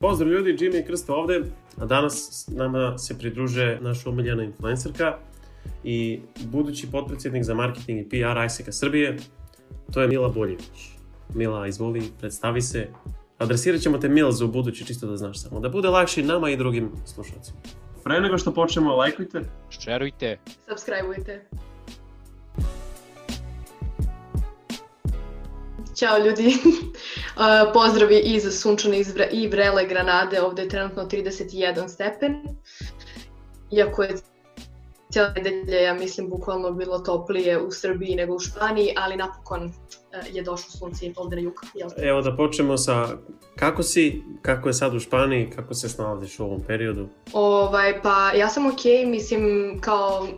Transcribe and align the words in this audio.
Pozdrav 0.00 0.30
ljudi, 0.30 0.56
Jimmy 0.56 0.80
i 0.80 0.86
Krsto 0.86 1.14
ovde, 1.14 1.42
a 1.76 1.86
danas 1.86 2.44
nama 2.48 2.98
se 2.98 3.18
pridruže 3.18 3.78
naša 3.80 4.10
umiljena 4.10 4.42
influencerka 4.42 5.18
i 5.84 6.20
budući 6.44 6.90
potpredsjednik 6.90 7.44
za 7.44 7.54
marketing 7.54 8.00
i 8.00 8.08
PR 8.08 8.44
ISEC-a 8.46 8.72
Srbije, 8.72 9.16
to 9.92 10.00
je 10.00 10.08
Mila 10.08 10.28
Boljević. 10.28 10.90
Mila, 11.34 11.66
izvoli, 11.66 12.02
predstavi 12.20 12.62
se. 12.62 12.88
Adresirat 13.38 13.80
ćemo 13.80 13.98
te 13.98 14.08
Mila 14.08 14.32
za 14.32 14.44
u 14.44 14.48
budući, 14.48 14.86
čisto 14.86 15.06
da 15.06 15.16
znaš 15.16 15.42
samo, 15.42 15.60
da 15.60 15.68
bude 15.68 15.88
lakše 15.88 16.22
nama 16.22 16.50
i 16.50 16.56
drugim 16.56 16.90
slušalcima. 17.06 17.58
Pre 18.04 18.20
nego 18.20 18.38
što 18.38 18.54
počnemo, 18.54 18.96
lajkujte. 18.96 19.42
Šerujte. 19.70 20.38
Subscribeujte. 20.68 21.48
Ćao 25.94 26.18
ljudi, 26.18 26.54
pozdravi 27.72 28.18
iz 28.18 28.60
sunčane 28.60 29.02
i 29.32 29.48
vrele 29.48 29.86
Granade, 29.86 30.42
ovde 30.42 30.62
je 30.62 30.68
trenutno 30.68 31.04
31 31.04 31.88
stepen, 31.88 32.42
iako 33.70 34.02
je 34.02 34.14
cijela 35.10 35.32
nedelja, 35.32 35.80
ja 35.80 35.94
mislim, 35.94 36.28
bukvalno 36.28 36.70
bilo 36.72 36.98
toplije 36.98 37.62
u 37.62 37.70
Srbiji 37.70 38.16
nego 38.16 38.34
u 38.34 38.40
Španiji, 38.40 38.94
ali 38.96 39.16
napokon 39.16 39.62
e, 39.62 39.70
je 40.32 40.42
došlo 40.42 40.70
sunce 40.70 41.06
i 41.06 41.12
ovde 41.16 41.36
na 41.36 41.42
jug. 41.42 41.54
Evo 41.96 42.22
da 42.22 42.36
počnemo 42.36 42.76
sa 42.76 43.08
kako 43.56 43.82
si, 43.82 44.22
kako 44.42 44.68
je 44.68 44.74
sad 44.74 44.94
u 44.94 45.00
Španiji, 45.00 45.50
kako 45.56 45.74
se 45.74 45.88
snalaziš 45.88 46.40
u 46.40 46.44
ovom 46.44 46.60
periodu? 46.66 47.08
Ovaj, 47.32 48.02
pa 48.02 48.32
ja 48.32 48.48
sam 48.48 48.66
okej, 48.66 48.92
okay, 48.92 49.10
mislim, 49.10 49.74
kao 49.80 50.28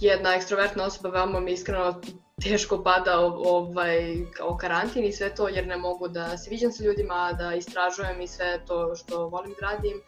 jedna 0.00 0.34
ekstrovertna 0.34 0.84
osoba, 0.84 1.08
veoma 1.08 1.40
mi 1.40 1.52
iskreno 1.52 2.00
teško 2.42 2.82
pada 2.82 3.20
ovaj, 3.20 4.16
kao 4.36 4.56
karantin 4.56 5.04
i 5.04 5.12
sve 5.12 5.34
to 5.34 5.48
jer 5.48 5.66
ne 5.66 5.76
mogu 5.76 6.08
da 6.08 6.38
se 6.38 6.50
viđam 6.50 6.72
sa 6.72 6.84
ljudima, 6.84 7.32
da 7.32 7.54
istražujem 7.54 8.20
i 8.20 8.28
sve 8.28 8.60
to 8.66 8.96
što 8.96 9.28
volim 9.28 9.54
da 9.60 9.66
radim. 9.66 10.02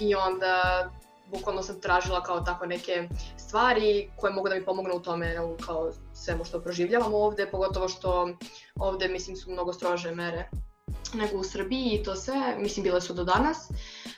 I 0.00 0.14
onda 0.14 0.90
bukvalno 1.30 1.62
sam 1.62 1.80
tražila 1.80 2.22
kao 2.22 2.40
tako 2.40 2.66
neke 2.66 3.08
stvari 3.36 4.10
koje 4.16 4.32
mogu 4.32 4.48
da 4.48 4.54
mi 4.54 4.64
pomognu 4.64 4.94
u 4.94 5.00
tome 5.00 5.36
kao 5.66 5.92
svemu 6.14 6.44
što 6.44 6.60
proživljavam 6.60 7.14
ovde, 7.14 7.46
pogotovo 7.50 7.88
što 7.88 8.28
ovde 8.80 9.08
mislim 9.08 9.36
su 9.36 9.50
mnogo 9.50 9.72
strože 9.72 10.14
mere 10.14 10.48
nego 11.14 11.38
u 11.38 11.44
Srbiji 11.44 11.90
i 11.92 12.02
to 12.02 12.16
sve, 12.16 12.56
mislim 12.58 12.84
bile 12.84 13.00
su 13.00 13.14
do 13.14 13.24
danas. 13.24 13.70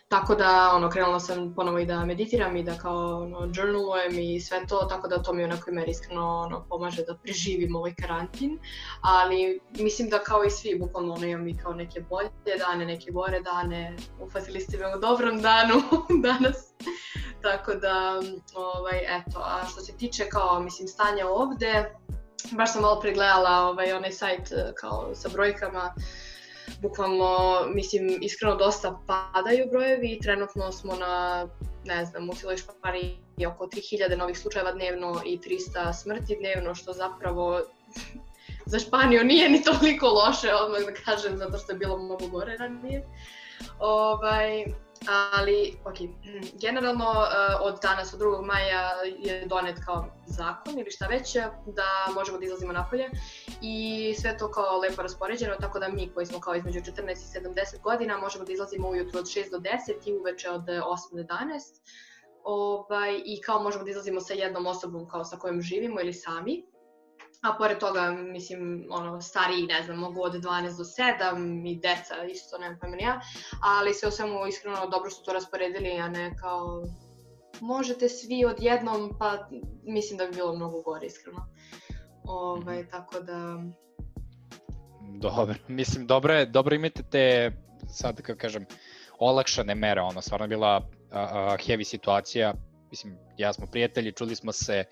Tako 0.09 0.35
da, 0.35 0.73
ono, 0.75 0.91
krenula 0.91 1.21
sam 1.21 1.55
ponovo 1.55 1.79
i 1.79 1.87
da 1.87 2.05
meditiram 2.05 2.57
i 2.57 2.63
da 2.63 2.79
kao, 2.79 3.23
ono, 3.23 3.53
journalujem 3.55 4.19
i 4.19 4.41
sve 4.41 4.67
to, 4.69 4.79
tako 4.79 5.09
da 5.09 5.23
to 5.23 5.33
mi 5.33 5.45
onako 5.45 5.71
meri 5.71 5.91
iskreno, 5.91 6.41
ono, 6.41 6.67
pomaže 6.69 7.03
da 7.03 7.17
preživim 7.17 7.77
ovaj 7.77 7.95
karantin. 7.95 8.59
Ali, 9.01 9.61
mislim 9.79 10.09
da 10.09 10.19
kao 10.19 10.45
i 10.45 10.51
svi, 10.51 10.79
bukvalno, 10.79 11.15
ono, 11.15 11.27
imam 11.27 11.49
i 11.49 11.57
kao 11.57 11.75
neke 11.75 12.01
bolje 12.01 12.31
dane, 12.59 12.87
neke 12.87 13.11
gore 13.11 13.41
dane, 13.41 13.97
ufatili 14.21 14.61
ste 14.61 14.79
me 14.79 14.97
u 14.97 15.01
dobrom 15.01 15.41
danu 15.41 15.75
danas. 16.29 16.75
tako 17.43 17.75
da, 17.75 18.21
ovaj, 18.55 18.99
eto, 18.99 19.39
a 19.39 19.67
što 19.71 19.81
se 19.81 19.97
tiče 19.97 20.29
kao, 20.29 20.61
mislim, 20.61 20.89
stanja 20.89 21.27
ovde, 21.29 21.95
baš 22.51 22.73
sam 22.73 22.83
malo 22.83 23.01
pregledala 23.01 23.69
ovaj, 23.69 23.93
onaj 23.93 24.13
sajt 24.13 24.53
kao 24.81 25.15
sa 25.15 25.29
brojkama, 25.29 25.95
bukvalno, 26.83 27.61
mislim, 27.75 28.19
iskreno 28.23 28.57
dosta 28.57 29.01
padaju 29.07 29.67
brojevi 29.71 30.09
i 30.09 30.21
trenutno 30.21 30.73
smo 30.73 30.97
na, 30.97 31.47
ne 31.85 32.05
znam, 32.05 32.31
u 32.31 32.35
cijeloj 32.35 32.57
Španiji 32.57 33.47
oko 33.49 33.67
3000 33.67 34.19
novih 34.19 34.39
slučajeva 34.39 34.73
dnevno 34.73 35.23
i 35.27 35.39
300 35.39 35.93
smrti 36.03 36.37
dnevno, 36.41 36.75
što 36.75 36.93
zapravo 36.93 37.61
za 38.73 38.79
Španiju 38.79 39.25
nije 39.25 39.49
ni 39.49 39.63
toliko 39.63 40.07
loše, 40.07 40.55
odmah 40.55 40.81
da 40.81 40.93
kažem, 41.05 41.37
zato 41.37 41.59
što 41.59 41.73
je 41.73 41.79
bilo 41.79 41.99
mnogo 41.99 42.27
gore 42.27 42.57
ranije. 42.57 43.05
Ovaj, 43.79 44.65
ali, 45.33 45.79
ok, 45.85 45.97
generalno 46.61 47.11
uh, 47.11 47.27
od 47.61 47.79
danas, 47.83 48.15
od 48.15 48.21
2. 48.21 48.45
maja 48.45 48.91
je 49.19 49.47
donet 49.47 49.79
kao 49.85 50.07
zakon 50.27 50.79
ili 50.79 50.91
šta 50.91 51.07
već, 51.07 51.35
da 51.67 52.13
možemo 52.15 52.39
da 52.39 52.45
izlazimo 52.45 52.73
napolje 52.73 53.11
i 53.63 54.15
sve 54.21 54.39
to 54.39 54.51
kao 54.51 54.79
lepo 54.79 55.03
raspoređeno, 55.03 55.55
tako 55.61 55.79
da 55.79 55.89
mi 55.89 56.11
koji 56.15 56.27
smo 56.27 56.41
kao 56.41 56.55
između 56.55 56.81
14 56.81 57.11
i 57.11 57.41
70 57.41 57.83
godina 57.83 58.19
možemo 58.19 58.45
da 58.45 58.53
izlazimo 58.53 58.89
ujutru 58.89 59.19
od 59.19 59.25
6 59.25 59.51
do 59.51 59.59
10 59.59 59.67
i 60.07 60.15
uveče 60.15 60.51
od 60.51 60.63
8 60.63 60.83
do 61.13 61.23
11 61.23 61.27
ovaj, 62.45 63.23
i 63.25 63.41
kao 63.41 63.63
možemo 63.63 63.85
da 63.85 63.91
izlazimo 63.91 64.21
sa 64.21 64.35
jednom 64.35 64.67
osobom 64.67 65.09
kao 65.09 65.25
sa 65.25 65.37
kojom 65.37 65.61
živimo 65.61 66.01
ili 66.01 66.13
sami 66.13 66.67
a 67.43 67.57
pored 67.59 67.79
toga, 67.79 68.11
mislim, 68.11 68.87
ono, 68.91 69.21
stariji, 69.21 69.67
ne 69.67 69.83
znam, 69.83 69.99
mogu 69.99 70.23
od 70.23 70.33
12 70.33 70.77
do 70.77 70.85
7 70.85 71.71
i 71.71 71.77
deca, 71.77 72.25
isto, 72.31 72.59
nemam 72.59 72.79
pojma 72.81 72.97
ja, 73.01 73.21
ali 73.63 73.95
sve 73.95 74.09
o 74.09 74.11
svemu, 74.11 74.47
iskreno, 74.47 74.87
dobro 74.87 75.11
su 75.11 75.25
to 75.25 75.33
rasporedili, 75.33 75.99
a 75.99 76.09
ne 76.09 76.37
kao, 76.37 76.83
možete 77.61 78.09
svi 78.09 78.45
odjednom, 78.45 79.13
pa 79.19 79.49
mislim 79.85 80.19
da 80.19 80.27
bi 80.27 80.35
bilo 80.35 80.57
mnogo 80.57 80.83
gore, 80.83 81.07
iskreno. 81.07 81.47
Ovaj, 82.25 82.83
mm. 82.83 82.89
tako 82.91 83.21
da... 83.21 83.63
Dobro, 85.01 85.55
mislim, 85.69 86.07
dobro 86.07 86.35
je, 86.35 86.47
dobro 86.47 86.75
imate 86.75 87.03
te, 87.03 87.53
sad, 87.89 88.23
kako 88.23 88.39
kažem, 88.39 88.67
olakšane 89.19 89.75
mere, 89.75 90.01
ono, 90.01 90.21
stvarno 90.21 90.47
bila 90.47 90.69
a, 91.11 91.21
a, 91.21 91.57
heavy 91.57 91.85
situacija, 91.85 92.55
mislim, 92.91 93.19
ja 93.39 93.53
smo 93.53 93.67
prijatelji, 93.67 94.13
čuli 94.13 94.37
smo 94.37 94.53
se, 94.53 94.85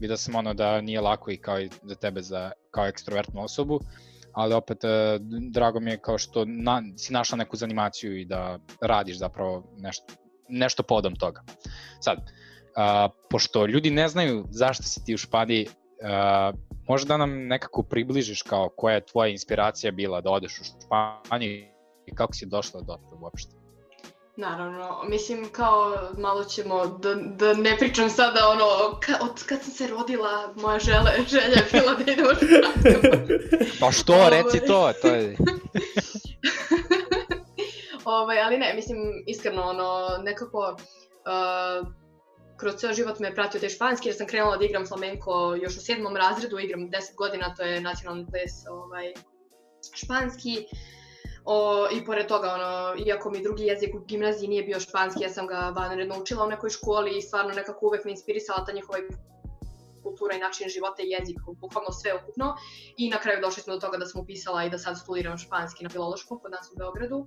vidio 0.00 0.16
sam 0.16 0.34
ono 0.34 0.54
da 0.54 0.80
nije 0.80 1.00
lako 1.00 1.30
i 1.30 1.36
kao 1.36 1.60
i 1.60 1.70
za 1.82 1.94
tebe 1.94 2.22
za, 2.22 2.52
kao 2.70 2.86
ekstrovertnu 2.86 3.42
osobu, 3.42 3.80
ali 4.32 4.54
opet 4.54 4.84
e, 4.84 5.18
drago 5.50 5.80
mi 5.80 5.90
je 5.90 6.00
kao 6.00 6.18
što 6.18 6.44
na, 6.44 6.82
si 6.96 7.12
našla 7.12 7.38
neku 7.38 7.56
zanimaciju 7.56 8.18
i 8.18 8.24
da 8.24 8.58
radiš 8.80 9.18
zapravo 9.18 9.64
nešto, 9.76 10.14
nešto 10.48 10.82
podom 10.82 11.16
toga. 11.16 11.42
Sad, 12.00 12.18
a, 12.76 13.08
pošto 13.30 13.66
ljudi 13.66 13.90
ne 13.90 14.08
znaju 14.08 14.46
zašto 14.50 14.82
si 14.82 15.04
ti 15.04 15.14
u 15.14 15.18
Španiji, 15.18 15.66
a, 16.02 16.52
možda 16.88 17.08
da 17.08 17.16
nam 17.16 17.46
nekako 17.46 17.82
približiš 17.82 18.42
kao 18.42 18.68
koja 18.76 18.94
je 18.94 19.06
tvoja 19.06 19.28
inspiracija 19.28 19.92
bila 19.92 20.20
da 20.20 20.30
odeš 20.30 20.60
u 20.60 20.64
Španiju 20.64 21.66
i 22.06 22.14
kako 22.14 22.34
si 22.34 22.46
došla 22.46 22.80
do 22.80 22.86
toga 23.10 23.22
uopšte? 23.22 23.59
Naravno, 24.40 25.02
mislim 25.08 25.48
kao 25.52 25.96
malo 26.18 26.44
ćemo, 26.44 26.86
da, 26.86 27.14
da 27.14 27.54
ne 27.54 27.76
pričam 27.78 28.10
sada 28.10 28.48
ono, 28.48 28.98
ka, 29.00 29.12
od 29.22 29.44
kad 29.44 29.62
sam 29.62 29.72
se 29.72 29.86
rodila, 29.86 30.54
moja 30.56 30.78
žele, 30.78 31.10
želja 31.28 31.56
je 31.56 31.66
bila 31.72 31.94
da 31.94 32.12
idem 32.12 32.24
u 32.24 32.28
Pa 33.80 33.92
što, 33.92 34.30
reci 34.30 34.66
to, 34.66 34.92
to 35.02 35.08
je... 35.08 35.36
ovaj, 38.20 38.42
ali 38.42 38.58
ne, 38.58 38.74
mislim, 38.74 38.98
iskreno, 39.26 39.62
ono, 39.62 40.18
nekako, 40.22 40.76
uh, 40.76 41.88
kroz 42.56 42.74
ceo 42.74 42.92
život 42.92 43.18
me 43.18 43.28
je 43.28 43.34
pratio 43.34 43.60
taj 43.60 43.68
španski, 43.68 44.08
jer 44.08 44.16
sam 44.16 44.26
krenula 44.26 44.56
da 44.56 44.64
igram 44.64 44.86
flamenko 44.86 45.58
još 45.62 45.76
u 45.76 45.80
sedmom 45.80 46.16
razredu, 46.16 46.58
igram 46.58 46.80
10 46.80 47.14
godina, 47.16 47.54
to 47.54 47.62
je 47.62 47.80
nacionalni 47.80 48.26
ples 48.30 48.52
ovaj, 48.70 49.12
španski. 49.94 50.66
O, 51.44 51.86
I 51.92 52.04
pored 52.04 52.26
toga, 52.26 52.54
ono, 52.54 52.94
iako 53.06 53.30
mi 53.30 53.42
drugi 53.42 53.64
jezik 53.64 53.94
u 53.94 54.00
gimnaziji 54.00 54.48
nije 54.48 54.62
bio 54.62 54.80
španski, 54.80 55.22
ja 55.22 55.28
sam 55.28 55.46
ga 55.46 55.72
vanredno 55.76 56.18
učila 56.20 56.44
u 56.44 56.48
nekoj 56.48 56.70
školi 56.70 57.18
i 57.18 57.22
stvarno 57.22 57.54
nekako 57.54 57.86
uvek 57.86 58.04
me 58.04 58.10
inspirisala 58.10 58.64
ta 58.64 58.72
njihova 58.72 58.98
kultura 60.02 60.36
i 60.36 60.38
način 60.38 60.68
života 60.68 61.02
i 61.02 61.10
jezik, 61.10 61.36
bukvalno 61.60 61.92
sve 61.92 62.14
ukupno. 62.22 62.56
I 62.96 63.10
na 63.10 63.18
kraju 63.18 63.40
došli 63.42 63.62
smo 63.62 63.74
do 63.74 63.80
toga 63.80 63.98
da 63.98 64.06
sam 64.06 64.20
upisala 64.20 64.64
i 64.64 64.70
da 64.70 64.78
sad 64.78 64.98
studiram 64.98 65.38
španski 65.38 65.84
na 65.84 65.90
filološkom 65.90 66.38
kod 66.38 66.50
nas 66.50 66.70
u 66.72 66.78
Beogradu. 66.78 67.26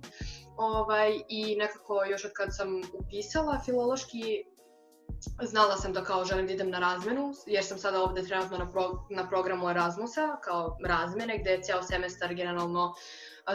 Ovaj, 0.56 1.20
I 1.28 1.56
nekako 1.56 2.04
još 2.04 2.24
od 2.24 2.32
kad 2.32 2.48
sam 2.56 2.82
upisala 2.92 3.60
filološki, 3.64 4.44
znala 5.42 5.76
sam 5.76 5.92
da 5.92 6.04
kao 6.04 6.24
želim 6.24 6.46
da 6.46 6.52
idem 6.52 6.70
na 6.70 6.78
razmenu, 6.78 7.32
jer 7.46 7.64
sam 7.64 7.78
sada 7.78 8.02
ovde 8.02 8.22
trenutno 8.22 8.58
na, 8.58 8.70
pro, 8.70 9.06
na 9.10 9.28
programu 9.28 9.70
Erasmusa, 9.70 10.36
kao 10.44 10.78
razmene, 10.84 11.38
gde 11.38 11.50
je 11.50 11.62
ceo 11.62 11.82
semestar 11.82 12.34
generalno 12.34 12.84
uh, 12.84 12.94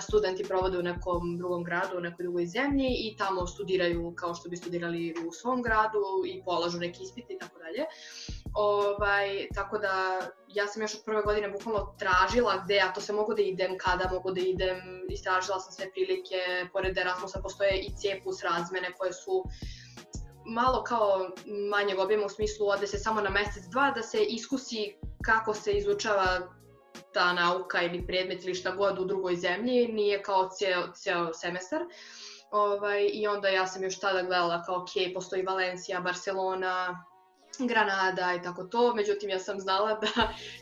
studenti 0.02 0.44
provode 0.44 0.78
u 0.78 0.82
nekom 0.82 1.38
drugom 1.38 1.64
gradu, 1.64 1.98
u 1.98 2.02
nekoj 2.02 2.24
drugoj 2.24 2.46
zemlji 2.46 2.88
i 2.90 3.18
tamo 3.18 3.48
studiraju 3.48 4.14
kao 4.16 4.36
što 4.36 4.50
bi 4.50 4.58
studirali 4.58 5.16
u 5.28 5.32
svom 5.32 5.62
gradu 5.62 6.24
i 6.26 6.44
polažu 6.46 6.80
neki 6.80 7.04
ispit 7.04 7.26
i 7.30 7.38
tako 7.40 7.60
dalje. 7.60 7.86
Ovaj, 8.54 9.48
tako 9.56 9.78
da 9.78 10.20
ja 10.48 10.68
sam 10.68 10.82
još 10.82 10.96
od 10.96 11.02
prve 11.06 11.22
godine 11.22 11.50
bukvalno 11.50 11.96
tražila 12.00 12.62
gde 12.66 12.76
ja 12.76 12.94
to 12.94 13.02
sve 13.02 13.16
mogu 13.16 13.34
da 13.34 13.42
idem, 13.42 13.78
kada 13.78 14.10
mogu 14.14 14.32
da 14.32 14.42
idem, 14.42 14.78
istražila 15.10 15.60
sam 15.60 15.72
sve 15.72 15.92
prilike, 15.92 16.70
pored 16.74 16.98
Erasmusa 16.98 17.40
postoje 17.42 17.82
i 17.82 17.96
CEPUS 17.96 18.44
razmene 18.44 18.94
koje 18.98 19.14
su 19.14 19.44
malo 20.50 20.84
kao 20.84 21.30
manjeg 21.70 22.00
objema 22.00 22.26
u 22.26 22.30
smislu 22.30 22.68
ode 22.68 22.88
se 22.88 22.98
samo 22.98 23.22
na 23.22 23.30
mesec 23.30 23.64
dva 23.72 23.92
da 23.92 24.02
se 24.02 24.24
iskusi 24.24 24.96
kako 25.26 25.54
se 25.54 25.72
izučava 25.72 26.40
ta 27.14 27.34
nauka 27.34 27.82
ili 27.82 28.08
predmet 28.08 28.44
ili 28.44 28.56
šta 28.56 28.72
god 28.72 29.00
u 29.00 29.06
drugoj 29.06 29.36
zemlji, 29.36 29.88
nije 29.88 30.24
kao 30.24 30.50
ceo, 30.60 30.92
ceo 30.94 31.34
semestar. 31.34 31.82
Ovaj, 32.52 33.10
I 33.14 33.28
onda 33.28 33.48
ja 33.48 33.68
sam 33.68 33.84
još 33.84 34.00
tada 34.00 34.22
gledala 34.22 34.64
kao, 34.64 34.76
ok, 34.76 34.90
postoji 35.14 35.44
Valencija, 35.44 36.00
Barcelona, 36.00 37.06
Granada 37.60 38.34
i 38.40 38.42
tako 38.42 38.64
to, 38.64 38.96
međutim 38.96 39.30
ja 39.30 39.40
sam 39.40 39.60
znala 39.60 39.94
da 39.94 40.08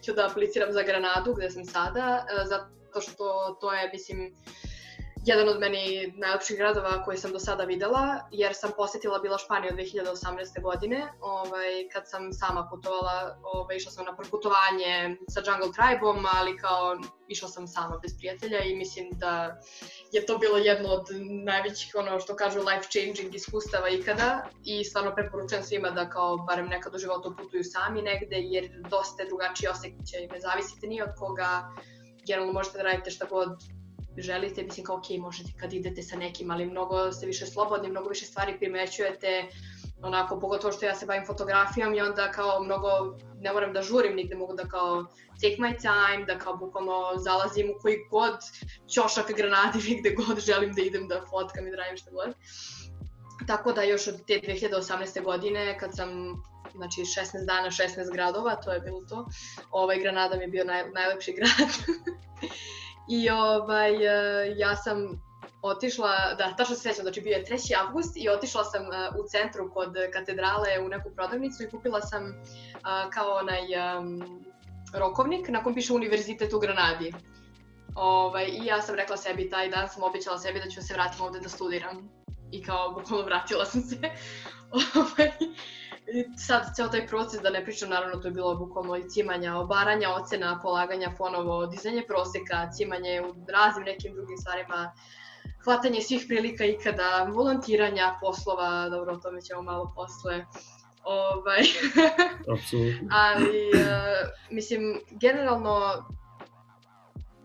ću 0.05 0.13
da 0.13 0.27
apliciram 0.27 0.71
za 0.71 0.83
Granadu 0.83 1.33
gde 1.33 1.49
sam 1.49 1.65
sada, 1.65 2.25
zato 2.45 3.01
što 3.01 3.57
to 3.61 3.73
je, 3.73 3.89
mislim, 3.93 4.35
jedan 5.27 5.50
od 5.50 5.59
meni 5.59 6.13
najlepših 6.18 6.57
gradova 6.57 7.03
koji 7.03 7.18
sam 7.18 7.31
do 7.31 7.39
sada 7.39 7.63
videla, 7.63 8.19
jer 8.31 8.56
sam 8.56 8.71
posetila 8.77 9.19
bila 9.19 9.38
Španiju 9.38 9.71
2018. 9.71 10.62
godine, 10.62 11.07
ovaj, 11.21 11.89
kad 11.94 12.09
sam 12.09 12.33
sama 12.33 12.68
putovala, 12.71 13.38
ovaj, 13.44 13.77
išla 13.77 13.91
sam 13.91 14.06
na 14.06 14.15
proputovanje 14.15 15.18
sa 15.29 15.41
Jungle 15.45 15.71
Tribe-om, 15.75 16.25
ali 16.38 16.57
kao 16.57 16.97
išla 17.27 17.50
sam 17.50 17.68
sama 17.68 18.00
bez 18.01 18.18
prijatelja 18.18 18.59
i 18.63 18.75
mislim 18.75 19.09
da 19.12 19.59
je 20.12 20.25
to 20.25 20.38
bilo 20.38 20.57
jedno 20.57 20.89
od 20.89 21.07
najvećih, 21.44 21.95
ono 21.95 22.19
što 22.19 22.35
kažu, 22.35 22.59
life-changing 22.59 23.35
iskustava 23.35 23.89
ikada 23.89 24.50
i 24.65 24.83
stvarno 24.83 25.15
preporučujem 25.15 25.63
svima 25.63 25.89
da 25.89 26.09
kao 26.09 26.38
barem 26.38 26.68
nekad 26.68 26.95
u 26.95 26.97
životu 26.97 27.35
putuju 27.38 27.63
sami 27.63 28.01
negde, 28.01 28.38
jer 28.39 28.69
dosta 28.89 29.23
je 29.23 29.27
drugačiji 29.27 29.69
osjećaj, 29.69 30.27
ne 30.31 30.39
zavisite 30.39 30.88
ni 30.88 31.01
od 31.01 31.09
koga, 31.18 31.50
generalno 32.27 32.53
možete 32.53 32.77
da 32.77 32.83
radite 32.83 33.12
šta 33.12 33.25
god 33.25 33.76
želite, 34.17 34.63
mislim 34.63 34.85
kao 34.85 34.95
ok, 34.95 35.05
možete 35.19 35.51
kad 35.59 35.73
idete 35.73 36.03
sa 36.03 36.15
nekim, 36.15 36.51
ali 36.51 36.65
mnogo 36.65 37.11
ste 37.11 37.25
više 37.25 37.45
slobodni, 37.45 37.89
mnogo 37.89 38.09
više 38.09 38.25
stvari 38.25 38.57
primećujete, 38.59 39.47
onako, 40.01 40.39
pogotovo 40.39 40.73
što 40.73 40.85
ja 40.85 40.95
se 40.95 41.05
bavim 41.05 41.25
fotografijom 41.25 41.93
i 41.93 42.01
onda 42.01 42.31
kao 42.31 42.63
mnogo, 42.63 42.87
ne 43.41 43.53
moram 43.53 43.73
da 43.73 43.81
žurim 43.81 44.15
nigde, 44.15 44.35
mogu 44.35 44.53
da 44.53 44.63
kao 44.63 45.05
take 45.41 45.55
my 45.59 45.75
time, 45.81 46.25
da 46.25 46.39
kao 46.39 46.57
bukvalno 46.57 47.17
zalazim 47.17 47.69
u 47.69 47.79
koji 47.81 47.97
god 48.11 48.37
ćošak 48.93 49.31
granadi, 49.37 49.79
gde 49.99 50.09
god 50.09 50.39
želim 50.39 50.73
da 50.73 50.81
idem 50.81 51.07
da 51.07 51.25
fotkam 51.29 51.67
i 51.67 51.71
da 51.71 51.77
radim 51.77 51.97
šta 51.97 52.11
god. 52.11 52.35
Tako 53.47 53.71
da 53.71 53.83
još 53.83 54.07
od 54.07 54.25
te 54.27 54.33
2018. 54.33 55.23
godine, 55.23 55.77
kad 55.79 55.95
sam 55.95 56.09
znači 56.75 57.01
16 57.01 57.45
dana, 57.45 57.67
16 57.67 58.11
gradova, 58.13 58.55
to 58.55 58.73
je 58.73 58.79
bilo 58.79 59.01
to. 59.09 59.27
Ovaj 59.71 59.99
Granada 59.99 60.35
mi 60.35 60.43
je 60.43 60.47
bio 60.47 60.63
naj, 60.63 60.89
najlepši 60.89 61.33
grad. 61.33 61.69
I 63.09 63.30
ovaj, 63.30 63.94
e, 63.94 64.54
ja 64.57 64.75
sam 64.75 65.21
otišla, 65.62 66.33
da, 66.38 66.56
tačno 66.56 66.75
se 66.75 66.81
sećam, 66.81 67.04
znači 67.04 67.21
bio 67.21 67.31
je 67.31 67.45
3. 67.45 67.74
avgust 67.86 68.18
i 68.18 68.30
otišla 68.30 68.63
sam 68.63 68.81
uh, 68.81 69.15
u 69.19 69.27
centru 69.27 69.74
kod 69.74 69.95
katedrale 70.13 70.80
u 70.86 70.89
neku 70.89 71.09
prodavnicu 71.15 71.63
i 71.63 71.69
kupila 71.69 72.01
sam 72.01 72.24
uh, 72.25 73.12
kao 73.13 73.33
onaj 73.33 73.98
um, 73.98 74.45
rokovnik 74.94 75.50
na 75.50 75.63
kom 75.63 75.74
piše 75.74 75.94
Univerzitet 75.94 76.54
u 76.54 76.59
Granadi. 76.59 77.13
Ovaj, 77.95 78.45
I 78.45 78.65
ja 78.65 78.81
sam 78.81 78.95
rekla 78.95 79.18
sebi, 79.18 79.50
taj 79.50 79.69
dan 79.69 79.89
sam 79.89 80.04
obećala 80.04 80.39
sebi 80.39 80.59
da 80.59 80.69
ću 80.69 80.81
se 80.81 80.94
vratiti 80.94 81.24
ovde 81.24 81.39
da 81.39 81.50
studiram. 81.50 82.09
I 82.51 82.63
kao, 82.63 82.92
bukvalno 82.92 83.25
vratila 83.25 83.65
sam 83.65 83.81
se. 83.81 83.95
ovaj, 84.95 85.31
sad 86.38 86.75
ceo 86.75 86.88
taj 86.88 87.07
proces, 87.07 87.42
da 87.42 87.50
ne 87.50 87.63
pričam, 87.63 87.89
naravno 87.89 88.18
to 88.18 88.27
je 88.27 88.31
bilo 88.31 88.56
bukvalno 88.56 88.95
i 88.95 89.09
cimanja, 89.09 89.56
obaranja 89.56 90.09
ocena, 90.09 90.59
polaganja 90.63 91.13
ponovo, 91.18 91.65
dizanje 91.65 92.04
proseka, 92.07 92.69
cimanje 92.77 93.21
u 93.21 93.51
raznim 93.51 93.86
nekim 93.86 94.13
drugim 94.13 94.38
stvarima, 94.38 94.92
hvatanje 95.63 96.01
svih 96.01 96.25
prilika 96.27 96.65
ikada, 96.65 97.27
volontiranja, 97.33 98.18
poslova, 98.21 98.89
dobro, 98.89 99.13
o 99.13 99.18
tome 99.18 99.42
ćemo 99.42 99.62
malo 99.62 99.94
posle. 99.95 100.45
Ovaj, 101.04 101.62
Apsolutno. 102.54 103.07
ali, 103.12 103.69
uh, 103.74 104.30
mislim, 104.51 105.01
generalno, 105.09 106.06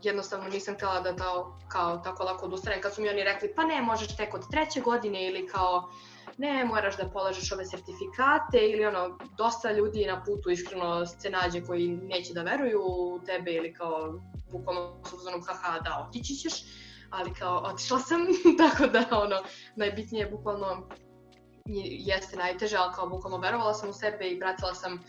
jednostavno 0.03 0.49
nisam 0.49 0.75
htela 0.75 1.01
da 1.01 1.17
ta, 1.17 1.25
kao 1.69 1.97
tako 1.97 2.25
lako 2.25 2.47
odustanem 2.47 2.81
kad 2.81 2.95
su 2.95 3.03
mi 3.03 3.09
oni 3.09 3.25
rekli 3.25 3.55
pa 3.57 3.65
ne 3.65 3.83
možeš 3.83 4.17
tek 4.17 4.35
od 4.35 4.51
treće 4.51 4.81
godine 4.81 5.27
ili 5.27 5.47
kao 5.47 5.91
ne, 6.39 6.65
moraš 6.65 6.97
da 6.97 7.11
polažeš 7.11 7.53
ove 7.53 7.65
sertifikate 7.65 8.59
ili 8.59 8.87
ono, 8.87 9.19
dosta 9.39 9.73
ljudi 9.73 10.07
na 10.07 10.25
putu 10.25 10.51
iskreno 10.51 11.07
se 11.07 11.31
nađe 11.31 11.65
koji 11.65 11.89
neće 11.89 12.35
da 12.35 12.43
veruju 12.43 12.81
u 12.85 13.21
tebe 13.27 13.53
ili 13.53 13.75
kao 13.75 14.21
bukvalno 14.53 15.03
su 15.11 15.17
uzmanom 15.17 15.43
haha 15.47 15.79
da 15.79 16.07
otići 16.09 16.35
ćeš, 16.35 16.53
ali 17.11 17.35
kao 17.35 17.63
otišla 17.65 17.99
sam, 17.99 18.21
tako 18.63 18.87
da 18.87 19.05
ono, 19.11 19.37
najbitnije 19.77 20.25
je 20.25 20.31
bukvalno 20.31 20.89
jeste 21.67 22.37
najteže, 22.37 22.77
ali 22.77 22.95
kao 22.95 23.09
bukvalno 23.09 23.39
verovala 23.39 23.75
sam 23.75 23.91
u 23.91 23.93
sebe 23.93 24.31
i 24.31 24.41
pratila 24.41 24.75
sam 24.75 25.01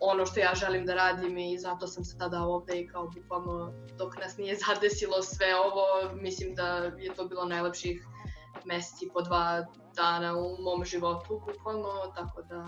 ono 0.00 0.26
što 0.26 0.40
ja 0.40 0.54
želim 0.54 0.86
da 0.86 0.94
radim 0.94 1.38
i 1.38 1.58
zato 1.58 1.86
sam 1.86 2.04
sada 2.04 2.42
ovde 2.42 2.80
i 2.80 2.88
kao 2.88 3.08
bukvalno 3.08 3.72
dok 3.98 4.18
nas 4.18 4.36
nije 4.36 4.56
zadesilo 4.66 5.22
sve 5.22 5.56
ovo, 5.56 6.14
mislim 6.14 6.54
da 6.54 6.92
je 6.98 7.14
to 7.14 7.24
bilo 7.24 7.44
najlepših 7.44 8.06
meseci 8.64 9.10
po 9.12 9.22
dva 9.22 9.66
dana 10.00 10.36
u 10.36 10.56
mom 10.62 10.84
životu, 10.84 11.40
bukvalno, 11.46 11.88
tako 12.16 12.42
da, 12.42 12.64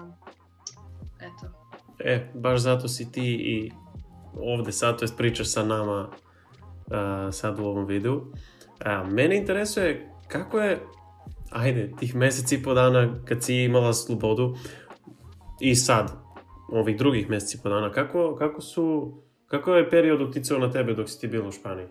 eto. 1.17 1.47
E, 1.99 2.31
baš 2.35 2.61
zato 2.61 2.89
si 2.89 3.13
ti 3.13 3.25
i 3.25 3.73
ovde 4.37 4.73
sad, 4.73 4.99
to 4.99 5.05
jest 5.05 5.17
pričaš 5.17 5.53
sa 5.53 5.65
nama 5.65 6.09
uh, 6.09 7.35
sad 7.35 7.59
u 7.59 7.65
ovom 7.65 7.87
videu. 7.87 8.15
Uh, 8.17 9.13
mene 9.13 9.37
interesuje 9.37 10.11
kako 10.29 10.61
je, 10.61 10.87
ajde, 11.51 11.93
tih 11.99 12.15
meseci 12.15 12.55
i 12.55 12.63
po 12.63 12.75
dana 12.75 13.15
kad 13.25 13.45
si 13.45 13.55
imala 13.55 13.93
slobodu 13.93 14.55
i 15.61 15.75
sad, 15.75 16.13
ovih 16.69 16.99
drugih 16.99 17.31
meseci 17.31 17.57
i 17.57 17.61
po 17.63 17.69
dana, 17.69 17.93
kako, 17.93 18.37
kako 18.39 18.61
su, 18.61 19.15
kako 19.47 19.75
je 19.75 19.91
period 19.91 20.21
uticao 20.21 20.59
na 20.59 20.71
tebe 20.71 20.95
dok 20.95 21.09
si 21.09 21.21
ti 21.21 21.29
bila 21.29 21.49
u 21.49 21.53
Španiji? 21.53 21.87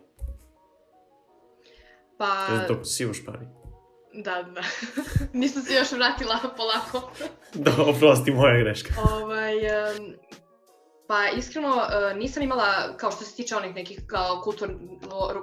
Pa... 2.17 2.47
Dok 2.67 2.79
si 2.83 3.05
u 3.05 3.13
Španiji. 3.13 3.60
Da, 4.13 4.43
da. 4.43 4.61
Nisam 5.39 5.61
se 5.61 5.73
još 5.73 5.91
vratila 5.91 6.39
polako. 6.57 7.11
da, 7.53 7.71
oprosti, 7.87 8.31
moja 8.31 8.59
greška. 8.59 8.93
ovaj, 9.13 9.55
um, 9.57 10.13
pa 11.07 11.27
iskreno 11.37 11.75
uh, 11.75 12.17
nisam 12.17 12.43
imala, 12.43 12.97
kao 12.97 13.11
što 13.11 13.25
se 13.25 13.35
tiče 13.35 13.55
onih 13.55 13.75
nekih 13.75 13.99
kao 14.07 14.41
kultur, 14.43 14.69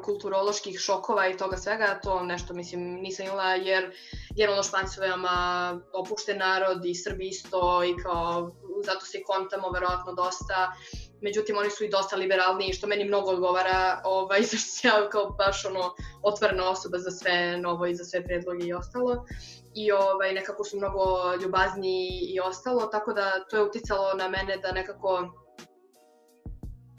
kulturoloških 0.05 0.79
šokova 0.79 1.29
i 1.29 1.37
toga 1.37 1.57
svega, 1.57 2.01
to 2.03 2.23
nešto 2.23 2.55
mislim 2.55 2.81
nisam 2.81 3.27
imala 3.27 3.55
jer 3.55 3.93
generalno 4.37 4.63
Španci 4.63 4.95
su 4.95 5.01
veoma 5.01 5.81
opušten 5.93 6.39
narod 6.39 6.85
i 6.85 6.95
Srbi 6.95 7.29
isto 7.29 7.85
i 7.85 8.03
kao 8.03 8.51
zato 8.85 9.07
se 9.07 9.23
kontamo 9.27 9.71
verovatno 9.71 10.13
dosta 10.13 10.73
međutim 11.21 11.59
oni 11.59 11.71
su 11.71 11.85
i 11.85 11.89
dosta 11.89 12.17
liberalni 12.17 12.73
što 12.73 12.87
meni 12.87 13.05
mnogo 13.05 13.31
odgovara, 13.31 14.01
ovaj, 14.05 14.43
zašto 14.51 14.89
ja 14.89 15.09
kao 15.09 15.31
baš 15.31 15.65
ono 15.65 15.95
otvorena 16.23 16.71
osoba 16.71 16.99
za 16.99 17.11
sve 17.11 17.59
novo 17.59 17.87
i 17.87 17.95
za 17.95 18.05
sve 18.05 18.25
predloge 18.25 18.67
i 18.67 18.73
ostalo 18.73 19.27
i 19.75 19.93
ovaj, 19.93 20.33
nekako 20.33 20.65
su 20.65 20.77
mnogo 20.77 21.35
ljubazni 21.43 22.09
i 22.35 22.41
ostalo, 22.41 22.87
tako 22.87 23.13
da 23.13 23.45
to 23.51 23.57
je 23.57 23.63
uticalo 23.63 24.15
na 24.15 24.29
mene 24.29 24.57
da 24.57 24.73
nekako 24.73 25.29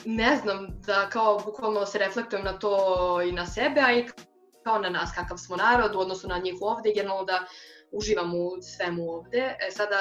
ne 0.06 0.36
znam, 0.36 0.68
da 0.86 1.10
kao 1.10 1.39
bukvalno 1.45 1.86
se 1.86 1.98
reflektujem 1.98 2.45
na 2.45 2.60
to 2.60 3.22
i 3.22 3.31
na 3.31 3.45
sebe, 3.45 3.81
a 3.81 3.94
i 3.94 4.07
kao 4.63 4.80
na 4.80 4.89
nas 4.89 5.10
kakav 5.15 5.38
smo 5.38 5.56
narod 5.56 5.95
u 5.95 6.00
odnosu 6.00 6.27
na 6.27 6.38
njih 6.38 6.54
ovde, 6.62 6.94
generalno 6.95 7.24
da 7.24 7.45
uživam 7.92 8.36
u 8.36 8.62
svemu 8.62 9.12
ovde. 9.12 9.55
E, 9.67 9.72
sada, 9.72 10.00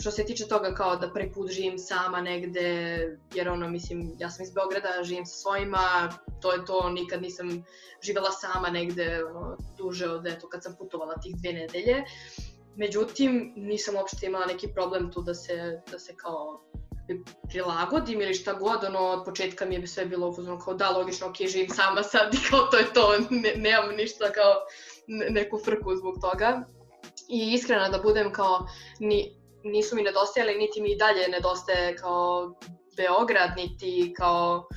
što 0.00 0.10
se 0.10 0.24
tiče 0.24 0.48
toga 0.48 0.74
kao 0.74 0.96
da 0.96 1.12
prvi 1.12 1.32
put 1.32 1.50
živim 1.50 1.78
sama 1.78 2.20
negde, 2.20 2.98
jer 3.34 3.48
ono, 3.48 3.68
mislim, 3.68 4.12
ja 4.18 4.30
sam 4.30 4.44
iz 4.44 4.50
Beograda, 4.50 5.02
živim 5.02 5.26
sa 5.26 5.36
svojima, 5.36 6.12
to 6.40 6.52
je 6.52 6.64
to, 6.64 6.90
nikad 6.90 7.22
nisam 7.22 7.64
živela 8.02 8.30
sama 8.30 8.70
negde 8.70 9.24
ono, 9.24 9.56
duže 9.78 10.08
od, 10.08 10.26
eto, 10.26 10.48
kad 10.48 10.62
sam 10.62 10.76
putovala 10.78 11.14
tih 11.22 11.36
dve 11.36 11.52
nedelje. 11.52 12.04
Međutim, 12.76 13.52
nisam 13.56 13.96
uopšte 13.96 14.26
imala 14.26 14.46
neki 14.46 14.68
problem 14.74 15.12
tu 15.12 15.22
da 15.22 15.34
se, 15.34 15.82
da 15.90 15.98
se 15.98 16.16
kao 16.16 16.62
prilagodim 17.48 18.20
ili 18.20 18.34
šta 18.34 18.52
god, 18.52 18.84
ono, 18.84 18.98
od 18.98 19.24
početka 19.24 19.64
mi 19.64 19.74
je 19.74 19.86
sve 19.86 20.06
bilo 20.06 20.28
uzmano 20.28 20.58
kao 20.58 20.74
da, 20.74 20.90
logično, 20.90 21.26
ok, 21.26 21.36
živim 21.48 21.68
sama 21.68 22.02
sad 22.02 22.34
i 22.34 22.38
kao 22.50 22.60
to 22.60 22.76
je 22.76 22.92
to, 22.92 23.18
ne, 23.30 23.54
nemam 23.56 23.96
ništa 23.96 24.32
kao 24.32 24.54
neku 25.30 25.58
frku 25.58 25.96
zbog 25.96 26.14
toga. 26.20 26.68
I 27.28 27.52
iskrena 27.52 27.88
da 27.88 27.98
budem 27.98 28.32
kao, 28.32 28.66
ni, 29.00 29.36
nisu 29.70 29.96
mi 29.96 30.02
nedostajali, 30.02 30.58
niti 30.58 30.80
mi 30.80 30.92
i 30.92 30.96
dalje 30.96 31.28
nedostaje 31.28 31.96
kao 31.96 32.54
Beograd, 32.96 33.50
niti 33.56 34.14
kao 34.16 34.68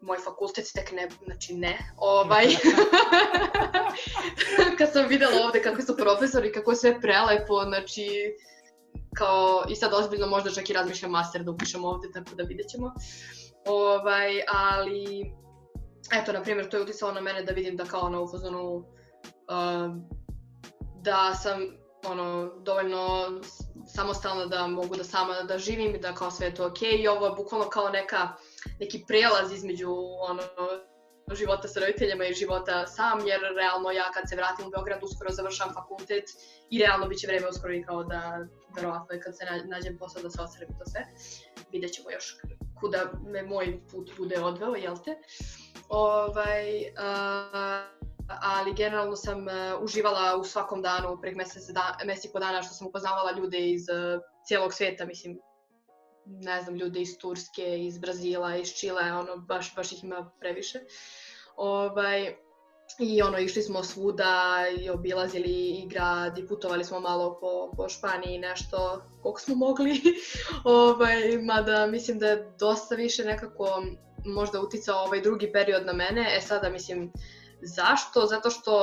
moj 0.00 0.18
fakultet 0.18 0.64
tek 0.74 0.92
ne, 0.92 1.08
znači 1.24 1.54
ne, 1.54 1.78
ovaj, 1.96 2.44
kad 4.78 4.92
sam 4.92 5.08
videla 5.08 5.44
ovde 5.44 5.62
kako 5.62 5.82
su 5.82 5.96
profesori, 5.96 6.52
kako 6.52 6.70
je 6.70 6.76
sve 6.76 7.00
prelepo, 7.00 7.64
znači, 7.64 8.08
kao, 9.16 9.64
i 9.68 9.76
sad 9.76 9.94
ozbiljno 9.94 10.26
možda 10.26 10.50
čak 10.50 10.70
i 10.70 10.72
razmišljam 10.72 11.10
master 11.10 11.42
da 11.42 11.50
upišem 11.50 11.84
ovde, 11.84 12.08
tako 12.14 12.34
da 12.34 12.42
vidjet 12.42 12.68
ćemo. 12.68 12.92
Ovaj, 13.66 14.42
ali, 14.48 15.32
eto, 16.12 16.32
na 16.32 16.42
primjer, 16.42 16.68
to 16.68 16.76
je 16.76 16.82
uticalo 16.82 17.12
na 17.12 17.20
mene 17.20 17.42
da 17.42 17.52
vidim 17.52 17.76
da 17.76 17.84
kao 17.84 18.00
ono 18.00 18.22
u 18.22 18.28
fazonu, 18.28 18.76
uh, 18.76 18.84
da 21.02 21.34
sam 21.34 21.60
ono, 22.04 22.52
dovoljno 22.62 23.28
samostalna 23.86 24.46
da 24.46 24.66
mogu 24.66 24.96
da 24.96 25.04
sama 25.04 25.42
da 25.42 25.58
živim 25.58 25.94
i 25.94 25.98
da 25.98 26.14
kao 26.14 26.30
sve 26.30 26.46
je 26.46 26.54
to 26.54 26.66
okej 26.66 26.90
okay. 26.90 27.02
i 27.02 27.08
ovo 27.08 27.26
je 27.26 27.32
bukvalno 27.36 27.68
kao 27.68 27.88
neka, 27.88 28.28
neki 28.80 29.04
prelaz 29.08 29.52
između 29.52 29.90
ono, 30.20 30.42
života 31.34 31.68
sa 31.68 31.80
roditeljima 31.80 32.24
i 32.24 32.34
života 32.34 32.86
sam, 32.86 33.26
jer 33.26 33.40
realno 33.56 33.90
ja 33.90 34.10
kad 34.14 34.28
se 34.28 34.36
vratim 34.36 34.66
u 34.66 34.70
Beograd 34.70 35.02
uskoro 35.02 35.30
završam 35.32 35.74
fakultet 35.74 36.24
i 36.70 36.78
realno 36.78 37.08
biće 37.08 37.26
vreme 37.26 37.48
uskoro 37.48 37.74
i 37.74 37.82
kao 37.82 38.04
da 38.04 38.46
verovatno 38.76 39.14
je 39.14 39.20
kad 39.20 39.38
se 39.38 39.44
nađem 39.64 39.98
posao 39.98 40.22
da 40.22 40.30
se 40.30 40.42
osrem 40.42 40.68
to 40.78 40.84
sve. 40.90 41.06
Vidjet 41.72 41.92
ćemo 41.92 42.10
još 42.10 42.36
kuda 42.80 43.12
me 43.26 43.42
moj 43.42 43.80
put 43.90 44.10
bude 44.16 44.38
odveo, 44.40 44.74
jel 44.74 44.96
te? 45.04 45.18
Ovaj, 45.88 46.64
ali 48.28 48.74
generalno 48.74 49.16
sam 49.16 49.46
uh, 49.46 49.52
uživala 49.82 50.36
u 50.36 50.44
svakom 50.44 50.82
danu 50.82 51.18
prek 51.20 51.36
mesec, 51.36 51.68
da, 51.68 51.98
mesec 52.04 52.24
i 52.24 52.32
po 52.32 52.38
dana 52.38 52.62
što 52.62 52.74
sam 52.74 52.86
upoznavala 52.86 53.32
ljude 53.32 53.58
iz 53.58 53.82
uh, 53.88 54.22
cijelog 54.46 54.74
sveta, 54.74 55.04
mislim, 55.04 55.38
ne 56.26 56.62
znam, 56.62 56.76
ljude 56.76 57.00
iz 57.00 57.18
Turske, 57.18 57.84
iz 57.84 57.98
Brazila, 57.98 58.56
iz 58.56 58.68
Čile, 58.68 59.12
ono, 59.12 59.36
baš, 59.36 59.74
baš 59.74 59.92
ih 59.92 60.04
ima 60.04 60.30
previše. 60.40 60.80
Ovaj, 61.56 62.36
I 62.98 63.22
ono, 63.22 63.38
išli 63.38 63.62
smo 63.62 63.82
svuda 63.82 64.64
i 64.80 64.90
obilazili 64.90 65.70
i 65.70 65.88
grad 65.88 66.38
i 66.38 66.46
putovali 66.46 66.84
smo 66.84 67.00
malo 67.00 67.38
po, 67.40 67.72
po 67.76 67.88
Španiji 67.88 68.38
nešto 68.38 69.02
koliko 69.22 69.40
smo 69.40 69.54
mogli. 69.54 70.00
ovaj, 70.64 71.38
mada 71.42 71.86
mislim 71.86 72.18
da 72.18 72.26
je 72.26 72.52
dosta 72.58 72.94
više 72.94 73.24
nekako 73.24 73.82
možda 74.24 74.60
uticao 74.60 75.04
ovaj 75.04 75.20
drugi 75.20 75.52
period 75.52 75.86
na 75.86 75.92
mene. 75.92 76.36
E 76.36 76.40
sada 76.40 76.70
mislim, 76.70 77.12
zašto? 77.62 78.26
Zato 78.26 78.50
što 78.50 78.82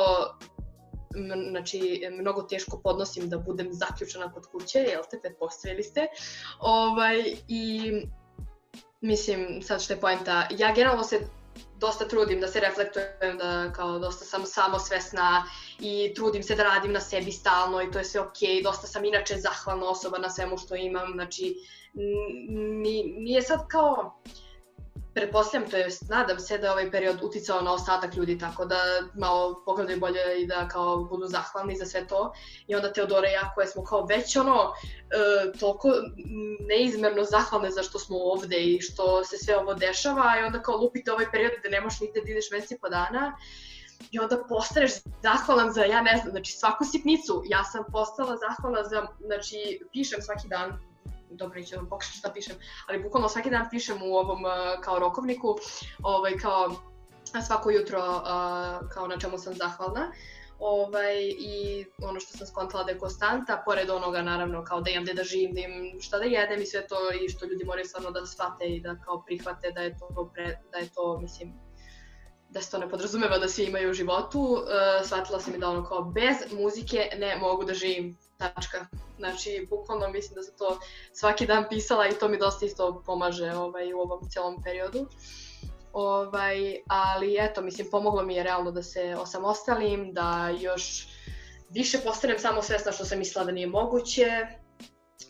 znači, 1.51 2.01
mnogo 2.19 2.41
teško 2.41 2.81
podnosim 2.83 3.29
da 3.29 3.37
budem 3.37 3.67
zaključena 3.71 4.33
kod 4.33 4.47
kuće, 4.51 4.79
jel 4.79 5.01
te, 5.11 5.19
pretpostavili 5.19 5.83
ste. 5.83 6.07
Ovaj, 6.59 7.35
I 7.47 7.91
mislim, 9.01 9.61
sad 9.61 9.81
što 9.81 9.93
je 9.93 9.99
poenta, 9.99 10.47
ja 10.57 10.73
generalno 10.73 11.03
se 11.03 11.19
dosta 11.79 12.07
trudim 12.07 12.41
da 12.41 12.47
se 12.47 12.59
reflektujem, 12.59 13.37
da 13.37 13.71
kao 13.75 13.99
dosta 13.99 14.25
sam 14.25 14.45
samosvesna 14.45 15.45
i 15.79 16.13
trudim 16.15 16.43
se 16.43 16.55
da 16.55 16.63
radim 16.63 16.93
na 16.93 16.99
sebi 16.99 17.31
stalno 17.31 17.81
i 17.81 17.91
to 17.91 17.99
je 17.99 18.05
sve 18.05 18.21
okej, 18.21 18.49
okay. 18.49 18.63
dosta 18.63 18.87
sam 18.87 19.05
inače 19.05 19.35
zahvalna 19.37 19.89
osoba 19.89 20.17
na 20.17 20.29
svemu 20.29 20.57
što 20.57 20.75
imam, 20.75 21.11
znači 21.13 21.55
nije 23.17 23.41
sad 23.41 23.67
kao 23.67 24.21
pretpostavljam, 25.13 25.69
to 25.69 25.77
je, 25.77 25.87
nadam 26.09 26.39
se 26.39 26.57
da 26.57 26.67
je 26.67 26.71
ovaj 26.71 26.91
period 26.91 27.23
uticao 27.23 27.61
na 27.61 27.73
ostatak 27.73 28.15
ljudi, 28.15 28.37
tako 28.37 28.65
da 28.65 28.77
malo 29.13 29.63
pogledaju 29.65 29.99
bolje 29.99 30.41
i 30.41 30.47
da 30.47 30.67
kao 30.67 31.03
budu 31.03 31.27
zahvalni 31.27 31.75
za 31.75 31.85
sve 31.85 32.07
to. 32.07 32.33
I 32.67 32.75
onda 32.75 32.93
Teodora 32.93 33.29
i 33.29 33.33
ja 33.33 33.51
koje 33.55 33.67
smo 33.67 33.83
kao 33.83 34.05
već 34.05 34.35
ono 34.35 34.55
e, 34.63 35.57
toliko 35.59 35.89
neizmerno 36.59 37.23
zahvalne 37.23 37.71
za 37.71 37.83
što 37.83 37.99
smo 37.99 38.17
ovde 38.17 38.57
i 38.57 38.81
što 38.81 39.23
se 39.23 39.37
sve 39.37 39.57
ovo 39.57 39.73
dešava 39.73 40.39
i 40.39 40.43
onda 40.43 40.61
kao 40.61 40.77
lupite 40.77 41.11
ovaj 41.11 41.31
period 41.31 41.51
gde 41.59 41.69
ne 41.69 41.81
možeš 41.81 41.99
nigde 41.99 42.21
da 42.21 42.31
ideš 42.31 42.51
meseci 42.51 42.77
po 42.81 42.89
dana 42.89 43.37
i 44.11 44.19
onda 44.19 44.43
postaneš 44.49 44.91
zahvalan 45.21 45.73
za, 45.73 45.83
ja 45.83 46.01
ne 46.01 46.17
znam, 46.17 46.31
znači 46.31 46.51
svaku 46.51 46.85
sitnicu. 46.85 47.43
Ja 47.45 47.63
sam 47.63 47.83
postala 47.91 48.37
zahvalna 48.37 48.83
za, 48.83 49.07
znači 49.25 49.79
pišem 49.91 50.21
svaki 50.21 50.47
dan 50.47 50.92
dobro 51.37 51.59
neću 51.59 51.75
vam 51.75 51.89
pokušati 51.89 52.17
šta 52.17 52.31
pišem, 52.33 52.55
ali 52.87 53.03
bukvalno 53.03 53.29
svaki 53.29 53.49
dan 53.49 53.67
pišem 53.71 53.97
u 54.03 54.15
ovom 54.15 54.43
uh, 54.43 54.51
kao 54.83 54.99
rokovniku, 54.99 55.55
ovaj, 56.03 56.37
kao 56.37 56.75
svako 57.41 57.71
jutro 57.71 58.21
kao 58.93 59.07
na 59.07 59.17
čemu 59.19 59.37
sam 59.37 59.53
zahvalna. 59.53 60.11
Ovaj, 60.59 61.15
I 61.39 61.85
ono 62.01 62.19
što 62.19 62.37
sam 62.37 62.47
skontala 62.47 62.83
da 62.83 62.91
je 62.91 62.97
konstanta, 62.97 63.63
pored 63.65 63.89
onoga 63.89 64.21
naravno 64.21 64.63
kao 64.63 64.81
da 64.81 64.91
imam 64.91 65.03
gde 65.03 65.13
da 65.13 65.23
živim, 65.23 65.53
da 65.53 65.61
imam 65.61 66.01
šta 66.01 66.17
da 66.17 66.23
jedem 66.23 66.61
i 66.61 66.65
sve 66.65 66.87
to 66.87 66.95
i 67.21 67.29
što 67.29 67.45
ljudi 67.45 67.65
moraju 67.65 67.85
stvarno 67.85 68.11
da 68.11 68.25
shvate 68.25 68.65
i 68.65 68.81
da 68.81 68.95
kao 69.05 69.23
prihvate 69.25 69.71
da 69.71 69.81
je 69.81 69.97
to, 69.97 70.31
pre, 70.33 70.59
da 70.71 70.77
je 70.77 70.89
to 70.95 71.19
mislim, 71.21 71.53
da 72.49 72.61
se 72.61 72.71
to 72.71 72.77
ne 72.77 72.89
podrazumeva 72.89 73.37
da 73.37 73.47
svi 73.47 73.63
imaju 73.63 73.89
u 73.89 73.93
životu, 73.93 74.39
uh, 74.39 75.05
shvatila 75.05 75.39
sam 75.39 75.55
i 75.55 75.57
da 75.57 75.69
ono 75.69 75.83
kao 75.83 76.03
bez 76.03 76.53
muzike 76.61 77.09
ne 77.17 77.37
mogu 77.37 77.63
da 77.63 77.73
živim 77.73 78.17
tačka. 78.37 78.85
Znači, 79.17 79.67
bukvalno 79.69 80.09
mislim 80.09 80.35
da 80.35 80.43
sam 80.43 80.57
to 80.57 80.79
svaki 81.13 81.45
dan 81.45 81.65
pisala 81.69 82.07
i 82.07 82.13
to 82.19 82.27
mi 82.27 82.37
dosta 82.37 82.65
isto 82.65 83.03
pomaže 83.05 83.51
ovaj, 83.51 83.93
u 83.93 83.99
ovom 83.99 84.29
celom 84.29 84.63
periodu. 84.63 85.07
Ovaj, 85.93 86.77
ali 86.87 87.37
eto, 87.39 87.61
mislim, 87.61 87.87
pomoglo 87.91 88.23
mi 88.23 88.35
je 88.35 88.43
realno 88.43 88.71
da 88.71 88.83
se 88.83 89.15
osamostalim, 89.19 90.13
da 90.13 90.49
još 90.59 91.07
više 91.69 91.97
postanem 91.97 92.39
samo 92.39 92.61
svesna 92.61 92.91
što 92.91 93.05
sam 93.05 93.19
mislila 93.19 93.45
da 93.45 93.51
nije 93.51 93.67
moguće, 93.67 94.47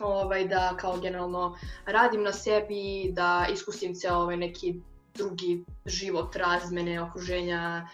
ovaj, 0.00 0.44
da 0.44 0.76
kao 0.80 0.96
generalno 0.96 1.58
radim 1.86 2.22
na 2.22 2.32
sebi, 2.32 3.10
da 3.12 3.46
iskustim 3.52 3.94
ceo 3.94 4.14
ovaj 4.14 4.36
neki 4.36 4.74
drugi 5.14 5.64
život, 5.86 6.36
razmene, 6.36 7.02
okruženja, 7.02 7.88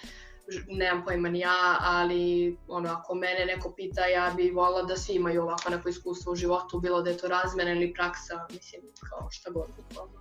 nemam 0.68 1.04
pojma 1.04 1.28
ni 1.28 1.38
ja, 1.38 1.76
ali 1.80 2.56
ono, 2.68 2.88
ako 2.88 3.14
mene 3.14 3.46
neko 3.46 3.72
pita, 3.76 4.06
ja 4.06 4.32
bi 4.36 4.50
volila 4.50 4.82
da 4.82 4.96
svi 4.96 5.14
imaju 5.14 5.42
ovako 5.42 5.70
neko 5.70 5.88
iskustvo 5.88 6.32
u 6.32 6.36
životu, 6.36 6.80
bilo 6.80 7.02
da 7.02 7.10
je 7.10 7.16
to 7.16 7.28
razmena 7.28 7.72
ili 7.72 7.94
praksa, 7.94 8.46
mislim, 8.50 8.82
kao 9.10 9.28
šta 9.30 9.50
god, 9.50 9.68
bukvalno. 9.76 10.20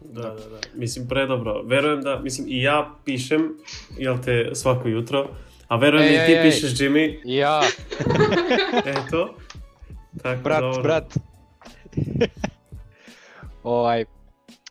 Da, 0.00 0.22
da, 0.22 0.48
da. 0.48 0.60
Mislim, 0.74 1.08
predobro. 1.08 1.62
Verujem 1.62 2.02
da, 2.02 2.18
mislim, 2.18 2.46
i 2.48 2.62
ja 2.62 2.94
pišem, 3.04 3.58
jel 3.98 4.16
te, 4.24 4.50
svako 4.54 4.88
jutro, 4.88 5.28
a 5.68 5.76
verujem 5.76 6.06
ej, 6.06 6.14
i 6.14 6.26
ti 6.26 6.32
ej, 6.32 6.42
pišeš, 6.42 6.78
Jimmy. 6.78 7.20
Ja. 7.24 7.60
Eto. 8.96 9.34
Tako, 10.22 10.42
brat, 10.42 10.60
dobro. 10.60 10.82
brat. 10.82 11.14
ovaj, 13.62 14.04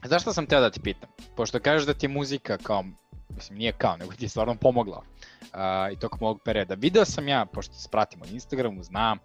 zašto 0.03 0.33
sam 0.33 0.45
teo 0.45 0.61
da 0.61 0.69
ti 0.69 0.79
pitam? 0.83 1.09
Pošto 1.35 1.59
kažeš 1.59 1.87
da 1.87 1.93
ti 1.93 2.05
je 2.05 2.09
muzika 2.09 2.57
kao 2.57 2.83
mislim 3.29 3.57
nije 3.57 3.71
kao, 3.71 3.97
nego 3.97 4.13
ti 4.13 4.25
je 4.25 4.29
stvarno 4.29 4.55
pomogla 4.55 4.97
uh, 4.97 5.93
i 5.93 5.99
tokom 5.99 6.19
ovog 6.21 6.41
perioda. 6.45 6.73
Video 6.73 7.05
sam 7.05 7.27
ja, 7.27 7.45
pošto 7.45 7.73
se 7.73 7.89
pratim 7.91 8.19
na 8.19 8.25
Instagramu, 8.31 8.83
znam, 8.83 9.17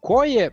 ko 0.00 0.24
je, 0.24 0.50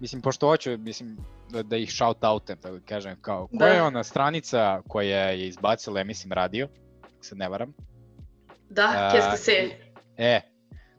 mislim, 0.00 0.22
pošto 0.22 0.46
hoću, 0.46 0.78
mislim, 0.78 1.16
da, 1.50 1.62
da 1.62 1.76
ih 1.76 1.92
shout 1.92 2.24
outem, 2.24 2.58
tako 2.58 2.74
da 2.74 2.86
kažem, 2.86 3.16
kao, 3.20 3.46
koja 3.46 3.68
da. 3.68 3.74
je 3.74 3.82
ona 3.82 4.04
stranica 4.04 4.82
koja 4.88 5.28
je 5.28 5.48
izbacila, 5.48 6.00
ja 6.00 6.04
mislim, 6.04 6.32
radio, 6.32 6.68
se 7.20 7.34
ne 7.34 7.48
varam. 7.48 7.72
Da, 8.70 9.12
uh, 9.32 9.38
se. 9.38 9.52
E, 10.16 10.40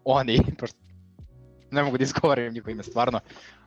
oni, 0.03 0.39
pošto 0.59 0.77
ne 1.71 1.83
mogu 1.83 1.97
da 1.97 2.03
izgovorim 2.03 2.53
njihovo 2.53 2.71
ime 2.71 2.83
stvarno, 2.83 3.19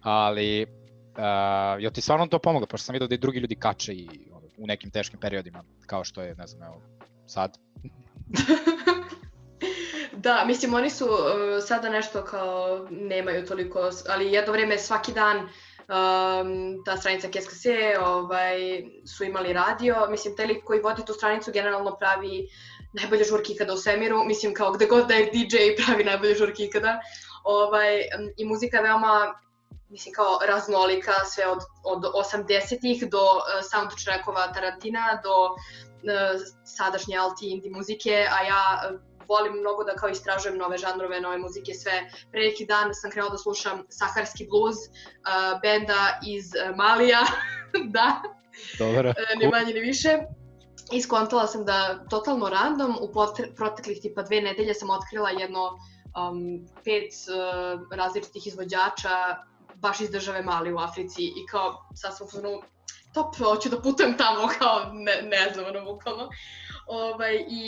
ali 0.02 0.62
uh, 0.62 1.82
jel 1.82 1.92
ti 1.92 2.00
stvarno 2.00 2.26
to 2.26 2.38
pomoglo, 2.38 2.66
pošto 2.66 2.84
sam 2.84 2.92
vidio 2.92 3.08
da 3.08 3.14
i 3.14 3.18
drugi 3.18 3.38
ljudi 3.38 3.56
kače 3.56 3.94
i 3.94 4.08
u 4.56 4.66
nekim 4.66 4.90
teškim 4.90 5.20
periodima, 5.20 5.64
kao 5.86 6.04
što 6.04 6.22
je, 6.22 6.34
ne 6.34 6.46
znam, 6.46 6.62
evo, 6.62 6.82
sad? 7.26 7.58
da, 10.24 10.44
mislim, 10.46 10.74
oni 10.74 10.90
su 10.90 11.04
uh, 11.04 11.64
sada 11.66 11.88
nešto 11.88 12.24
kao 12.24 12.86
nemaju 12.90 13.46
toliko, 13.46 13.90
ali 14.08 14.32
jedno 14.32 14.52
vreme 14.52 14.78
svaki 14.78 15.12
dan 15.12 15.38
um, 15.38 16.84
ta 16.84 16.96
stranica 16.96 17.28
KSKC 17.28 17.66
ovaj, 18.00 18.58
su 19.16 19.24
imali 19.24 19.52
radio. 19.52 20.06
Mislim, 20.10 20.36
taj 20.36 20.46
lik 20.46 20.64
koji 20.64 20.80
vodi 20.80 21.02
tu 21.06 21.12
stranicu 21.12 21.52
generalno 21.52 21.96
pravi 21.96 22.48
najbolje 22.92 23.24
žurke 23.24 23.52
ikada 23.52 23.72
u 23.72 23.76
svemiru. 23.76 24.24
Mislim, 24.24 24.54
kao 24.54 24.72
gde 24.72 24.86
god 24.86 25.06
da 25.08 25.14
je 25.14 25.30
DJ 25.32 25.56
pravi 25.84 26.04
najbolje 26.04 26.34
žurke 26.34 26.64
ikada. 26.64 27.00
Ovaj, 27.44 28.00
I 28.36 28.44
muzika 28.44 28.76
je 28.76 28.82
veoma 28.82 29.34
mislim 29.88 30.14
kao 30.14 30.38
raznolika, 30.46 31.12
sve 31.24 31.46
od, 31.46 31.58
od 31.84 32.02
80-ih 32.02 33.10
do 33.10 33.22
uh, 33.22 33.42
soundtrackova 33.70 34.52
Tarantina 34.52 35.20
do 35.22 35.34
sadašnje 36.64 37.16
alti 37.16 37.50
indie 37.50 37.70
muzike, 37.70 38.26
a 38.30 38.42
ja 38.44 38.62
e, 38.84 38.98
volim 39.28 39.52
mnogo 39.52 39.84
da 39.84 39.94
kao 39.94 40.08
istražujem 40.08 40.58
nove 40.58 40.78
žanrove, 40.78 41.20
nove 41.20 41.38
muzike, 41.38 41.74
sve. 41.74 42.10
Pre 42.30 42.40
neki 42.40 42.66
dan 42.66 42.94
sam 42.94 43.10
krenula 43.10 43.32
da 43.32 43.38
slušam 43.38 43.84
Saharski 43.88 44.46
blues, 44.50 44.76
uh, 44.76 45.60
benda 45.62 46.18
iz 46.26 46.52
Malija, 46.76 47.22
da, 47.96 48.22
Dobro. 48.78 49.08
Uh, 49.08 49.38
ni 49.40 49.48
manje 49.48 49.74
ni 49.74 49.80
više. 49.80 50.18
I 50.92 51.02
skontala 51.02 51.46
sam 51.46 51.64
da 51.64 52.04
totalno 52.10 52.48
random 52.48 52.98
u 53.00 53.12
proteklih 53.56 53.98
tipa 54.02 54.22
dve 54.22 54.40
nedelje 54.40 54.74
sam 54.74 54.90
otkrila 54.90 55.30
jedno 55.30 55.62
um, 55.68 56.66
pet 56.84 57.12
uh, 57.28 57.96
različitih 57.96 58.46
izvođača 58.46 59.36
baš 59.74 60.00
iz 60.00 60.10
države 60.10 60.42
Mali 60.42 60.72
u 60.72 60.78
Africi 60.78 61.22
i 61.22 61.46
kao 61.50 61.88
sad 61.94 62.16
sam 62.16 62.26
u 62.26 62.62
top, 63.14 63.36
hoću 63.36 63.68
da 63.68 63.80
putujem 63.80 64.16
tamo, 64.16 64.48
kao 64.58 64.90
ne, 64.92 65.22
ne 65.22 65.52
znam, 65.54 65.66
ono, 65.66 65.84
bukvalno. 65.92 66.28
Ovaj, 66.86 67.44
I 67.48 67.64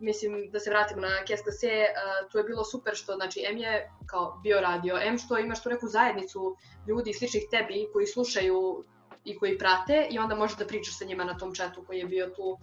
mislim, 0.00 0.50
da 0.50 0.60
se 0.60 0.70
vratimo 0.70 1.00
na 1.00 1.24
KSKC, 1.24 1.62
uh, 1.64 2.30
tu 2.30 2.38
je 2.38 2.44
bilo 2.44 2.64
super 2.64 2.94
što, 2.94 3.14
znači, 3.14 3.44
M 3.48 3.58
je 3.58 3.90
kao 4.06 4.40
bio 4.42 4.60
radio, 4.60 4.98
M 5.02 5.18
što 5.18 5.38
imaš 5.38 5.62
tu 5.62 5.68
neku 5.68 5.86
zajednicu 5.86 6.56
ljudi 6.88 7.12
sličnih 7.12 7.42
tebi 7.50 7.88
koji 7.92 8.06
slušaju 8.06 8.84
i 9.24 9.38
koji 9.38 9.58
prate 9.58 10.06
i 10.10 10.18
onda 10.18 10.34
možeš 10.34 10.56
da 10.56 10.66
pričaš 10.66 10.98
sa 10.98 11.04
njima 11.04 11.24
na 11.24 11.38
tom 11.38 11.54
chatu 11.54 11.84
koji 11.86 11.98
je 11.98 12.06
bio 12.06 12.26
tu 12.36 12.58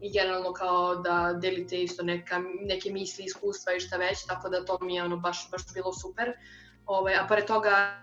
i 0.00 0.12
generalno 0.12 0.52
kao 0.52 0.96
da 0.96 1.38
delite 1.42 1.82
isto 1.82 2.02
neka, 2.02 2.42
neke 2.60 2.90
misli, 2.90 3.24
iskustva 3.24 3.72
i 3.72 3.80
šta 3.80 3.96
već, 3.96 4.26
tako 4.26 4.48
da 4.48 4.64
to 4.64 4.78
mi 4.80 4.94
je 4.94 5.04
ono 5.04 5.16
baš, 5.16 5.50
baš 5.50 5.62
bilo 5.74 5.92
super. 5.92 6.32
Ovaj, 6.86 7.14
a 7.14 7.26
pored 7.28 7.46
toga 7.46 8.02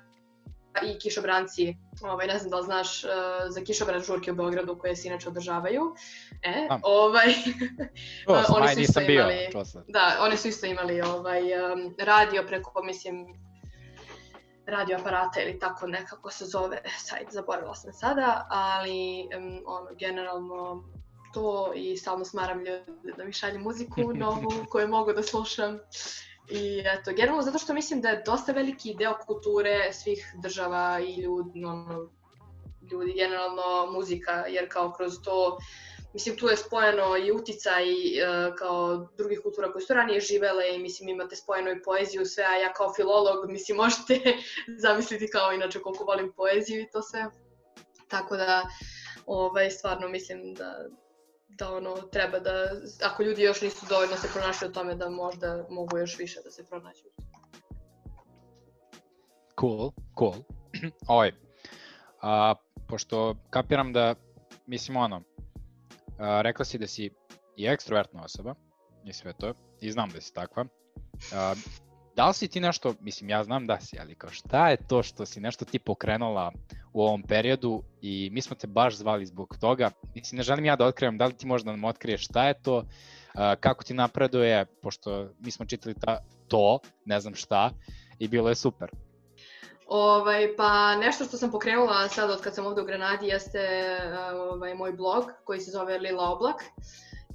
i 0.84 1.00
kišobranci, 1.00 1.76
ovaj, 2.02 2.28
ne 2.28 2.38
znam 2.38 2.50
da 2.50 2.58
li 2.58 2.64
znaš 2.64 3.04
uh, 3.04 3.10
za 3.50 3.62
kišobran 3.62 4.02
žurke 4.02 4.32
u 4.32 4.36
Beogradu 4.36 4.78
koje 4.78 4.96
se 4.96 5.08
inače 5.08 5.30
održavaju. 5.30 5.96
E, 6.42 6.68
A. 6.70 6.80
ovaj, 6.84 7.28
o, 8.28 8.34
oni 8.58 8.74
su 8.74 8.80
isto 8.80 9.02
imali, 9.02 9.48
bio, 9.52 9.64
da, 9.88 10.18
oni 10.20 10.38
su 10.38 10.48
isto 10.48 10.66
imali 10.66 11.02
ovaj, 11.02 11.42
um, 11.42 11.96
radio 12.00 12.44
preko, 12.48 12.84
mislim, 12.84 13.26
radio 14.66 14.98
aparata 14.98 15.42
ili 15.42 15.60
tako 15.60 15.88
nekako 15.88 16.32
se 16.32 16.46
zove 16.46 16.82
sajt, 16.98 17.28
zaboravila 17.32 17.76
sam 17.76 17.94
sada, 17.94 18.48
ali 18.50 19.30
um, 19.38 19.64
ono, 19.66 19.88
generalno 20.00 20.84
to 21.34 21.74
i 21.76 21.98
stalno 21.98 22.26
smaram 22.26 22.58
ljude 22.58 23.14
da 23.18 23.24
mi 23.26 23.34
šalju 23.34 23.60
muziku 23.60 24.14
novu 24.24 24.52
koju 24.70 24.88
mogu 24.88 25.14
da 25.14 25.24
slušam. 25.24 25.80
I 26.52 26.84
eto, 26.86 27.12
generalno 27.12 27.42
zato 27.42 27.58
što 27.58 27.74
mislim 27.74 28.02
da 28.02 28.10
je 28.10 28.24
dosta 28.26 28.52
veliki 28.52 28.94
deo 28.94 29.18
kulture 29.28 29.94
svih 29.94 30.34
država 30.44 31.00
i 31.00 31.22
ljudi, 31.22 31.66
ono, 31.66 32.10
ljudi 32.92 33.14
generalno 33.14 33.92
muzika, 33.92 34.32
jer 34.48 34.70
kao 34.70 34.94
kroz 34.94 35.14
to 35.24 35.58
Mislim, 36.14 36.38
tu 36.38 36.48
je 36.48 36.58
spojeno 36.58 37.18
i 37.18 37.32
uticaj 37.32 37.84
uh, 37.84 38.56
kao 38.56 39.08
drugih 39.18 39.40
kultura 39.44 39.72
koje 39.72 39.82
su 39.82 39.94
ranije 39.94 40.20
živele 40.20 40.76
i 40.76 40.80
mislim 40.80 41.10
imate 41.10 41.36
spojeno 41.36 41.72
i 41.72 41.82
poeziju 41.82 42.26
sve, 42.26 42.44
a 42.44 42.56
ja 42.56 42.74
kao 42.74 42.94
filolog, 42.94 43.50
mislim, 43.50 43.78
možete 43.78 44.22
zamisliti 44.86 45.28
kao 45.28 45.54
inače 45.54 45.80
koliko 45.80 46.04
volim 46.04 46.34
poeziju 46.34 46.82
i 46.82 46.90
to 46.92 47.02
sve. 47.02 47.26
Tako 48.08 48.38
da, 48.38 48.64
ovaj, 49.26 49.72
stvarno 49.72 50.10
mislim 50.10 50.54
da, 50.54 50.86
da 51.50 51.76
ono, 51.76 51.96
treba 51.96 52.40
da, 52.40 52.52
ako 53.04 53.24
ljudi 53.24 53.42
još 53.42 53.62
nisu 53.62 53.86
dovoljno 53.90 54.16
se 54.16 54.28
pronašli 54.34 54.68
o 54.68 54.72
tome, 54.72 54.96
da 54.96 55.10
možda 55.10 55.66
mogu 55.70 55.98
još 55.98 56.20
više 56.20 56.40
da 56.44 56.52
se 56.52 56.66
pronađu. 56.66 57.04
Cool, 59.60 59.92
cool. 60.18 60.44
Oj, 61.08 61.34
a, 62.22 62.56
pošto 62.88 63.36
kapiram 63.50 63.94
da, 63.94 64.16
mislim 64.66 64.98
ono, 64.98 65.22
a, 66.20 66.42
rekla 66.42 66.66
si 66.66 66.78
da 66.78 66.88
si 66.88 67.12
i 67.58 67.66
ekstrovertna 67.66 68.24
osoba 68.24 68.56
i 69.06 69.14
sve 69.14 69.34
to, 69.34 69.54
i 69.82 69.92
znam 69.92 70.10
da 70.10 70.22
si 70.22 70.34
takva. 70.34 70.66
A, 71.34 71.54
da 72.20 72.28
li 72.28 72.34
si 72.34 72.48
ti 72.48 72.60
nešto, 72.60 72.94
mislim 73.00 73.30
ja 73.30 73.44
znam 73.44 73.68
da 73.68 73.80
si, 73.80 73.98
ali 74.00 74.16
kao 74.16 74.30
šta 74.30 74.70
je 74.70 74.78
to 74.88 75.04
što 75.04 75.26
si 75.26 75.40
nešto 75.40 75.66
ti 75.66 75.80
pokrenula 75.80 76.52
u 76.94 77.02
ovom 77.02 77.24
periodu 77.24 77.84
i 78.02 78.30
mi 78.32 78.42
smo 78.42 78.56
te 78.56 78.68
baš 78.68 78.96
zvali 78.96 79.26
zbog 79.26 79.58
toga. 79.62 79.92
Mislim, 80.16 80.38
ne 80.38 80.44
želim 80.44 80.66
ja 80.66 80.76
da 80.76 80.86
otkrivam, 80.86 81.18
da 81.18 81.26
li 81.26 81.34
ti 81.34 81.48
možda 81.48 81.72
nam 81.72 81.84
otkriješ 81.84 82.26
šta 82.26 82.48
je 82.48 82.62
to, 82.62 82.84
kako 83.60 83.84
ti 83.84 83.94
napreduje, 83.94 84.66
pošto 84.82 85.30
mi 85.40 85.52
smo 85.52 85.66
čitali 85.66 85.96
ta, 85.96 86.18
to, 86.48 86.80
ne 87.06 87.20
znam 87.20 87.36
šta, 87.36 87.72
i 88.20 88.28
bilo 88.28 88.50
je 88.50 88.56
super. 88.56 88.90
Ovaj, 89.88 90.56
pa 90.58 90.96
nešto 90.96 91.24
što 91.24 91.38
sam 91.38 91.52
pokrenula 91.52 92.08
sad 92.08 92.30
od 92.30 92.42
kad 92.42 92.56
sam 92.56 92.66
ovde 92.66 92.82
u 92.82 92.86
Granadi 92.86 93.28
jeste 93.28 93.62
ovaj, 94.52 94.76
moj 94.76 94.92
blog 94.92 95.24
koji 95.46 95.60
se 95.60 95.72
zove 95.72 95.98
Lila 95.98 96.30
Oblak. 96.30 96.64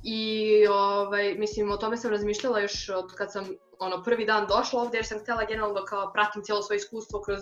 I 0.03 0.67
ovaj, 0.67 1.35
mislim, 1.35 1.71
o 1.71 1.77
tome 1.77 1.97
sam 1.97 2.11
razmišljala 2.11 2.61
još 2.61 2.89
od 2.89 3.15
kad 3.15 3.33
sam 3.33 3.45
ono, 3.79 4.03
prvi 4.03 4.25
dan 4.25 4.47
došla 4.47 4.83
ovde 4.83 4.99
jer 4.99 5.07
sam 5.07 5.19
htela 5.19 5.45
generalno 5.45 5.85
kao 5.85 6.13
pratim 6.13 6.43
cijelo 6.43 6.63
svoje 6.63 6.77
iskustvo 6.77 7.23
kroz 7.23 7.41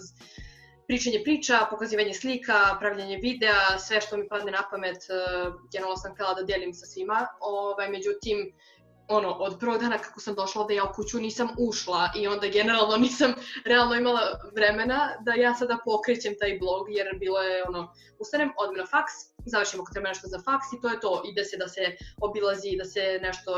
pričanje 0.86 1.20
priča, 1.24 1.66
pokazivanje 1.70 2.14
slika, 2.14 2.76
pravljanje 2.80 3.16
videa, 3.16 3.78
sve 3.78 4.00
što 4.00 4.16
mi 4.16 4.28
padne 4.28 4.52
na 4.52 4.62
pamet, 4.70 4.98
generalno 5.72 5.96
sam 5.96 6.14
htela 6.14 6.34
da 6.34 6.42
delim 6.42 6.74
sa 6.74 6.86
svima. 6.86 7.26
Ovaj, 7.40 7.88
međutim, 7.88 8.52
ono, 9.08 9.30
od 9.30 9.56
prvog 9.60 9.80
dana 9.80 9.98
kako 9.98 10.20
sam 10.20 10.34
došla 10.34 10.62
ovde, 10.62 10.74
ja 10.74 10.84
u 10.84 10.92
kuću 10.94 11.20
nisam 11.20 11.48
ušla 11.58 12.10
i 12.16 12.28
onda 12.28 12.46
generalno 12.46 12.96
nisam 12.96 13.34
realno 13.64 13.94
imala 13.94 14.20
vremena 14.54 15.16
da 15.20 15.32
ja 15.32 15.54
sada 15.54 15.78
pokrećem 15.84 16.34
taj 16.40 16.58
blog, 16.58 16.86
jer 16.88 17.18
bilo 17.18 17.42
je 17.42 17.64
ono, 17.68 17.92
ustanem, 18.18 18.52
odem 18.58 18.76
na 18.76 18.86
faks, 18.86 19.12
završim 19.46 19.80
ako 19.80 19.92
treba 19.92 20.08
nešto 20.08 20.28
za 20.28 20.38
faks 20.38 20.66
i 20.72 20.80
to 20.82 20.88
je 20.88 21.00
to, 21.00 21.22
ide 21.32 21.44
se 21.44 21.56
da 21.56 21.68
se 21.68 21.96
obilazi, 22.20 22.76
da 22.78 22.84
se 22.84 23.18
nešto 23.22 23.52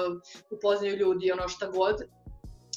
upoznaju 0.50 0.96
ljudi, 0.96 1.32
ono 1.32 1.48
šta 1.48 1.66
god, 1.66 1.96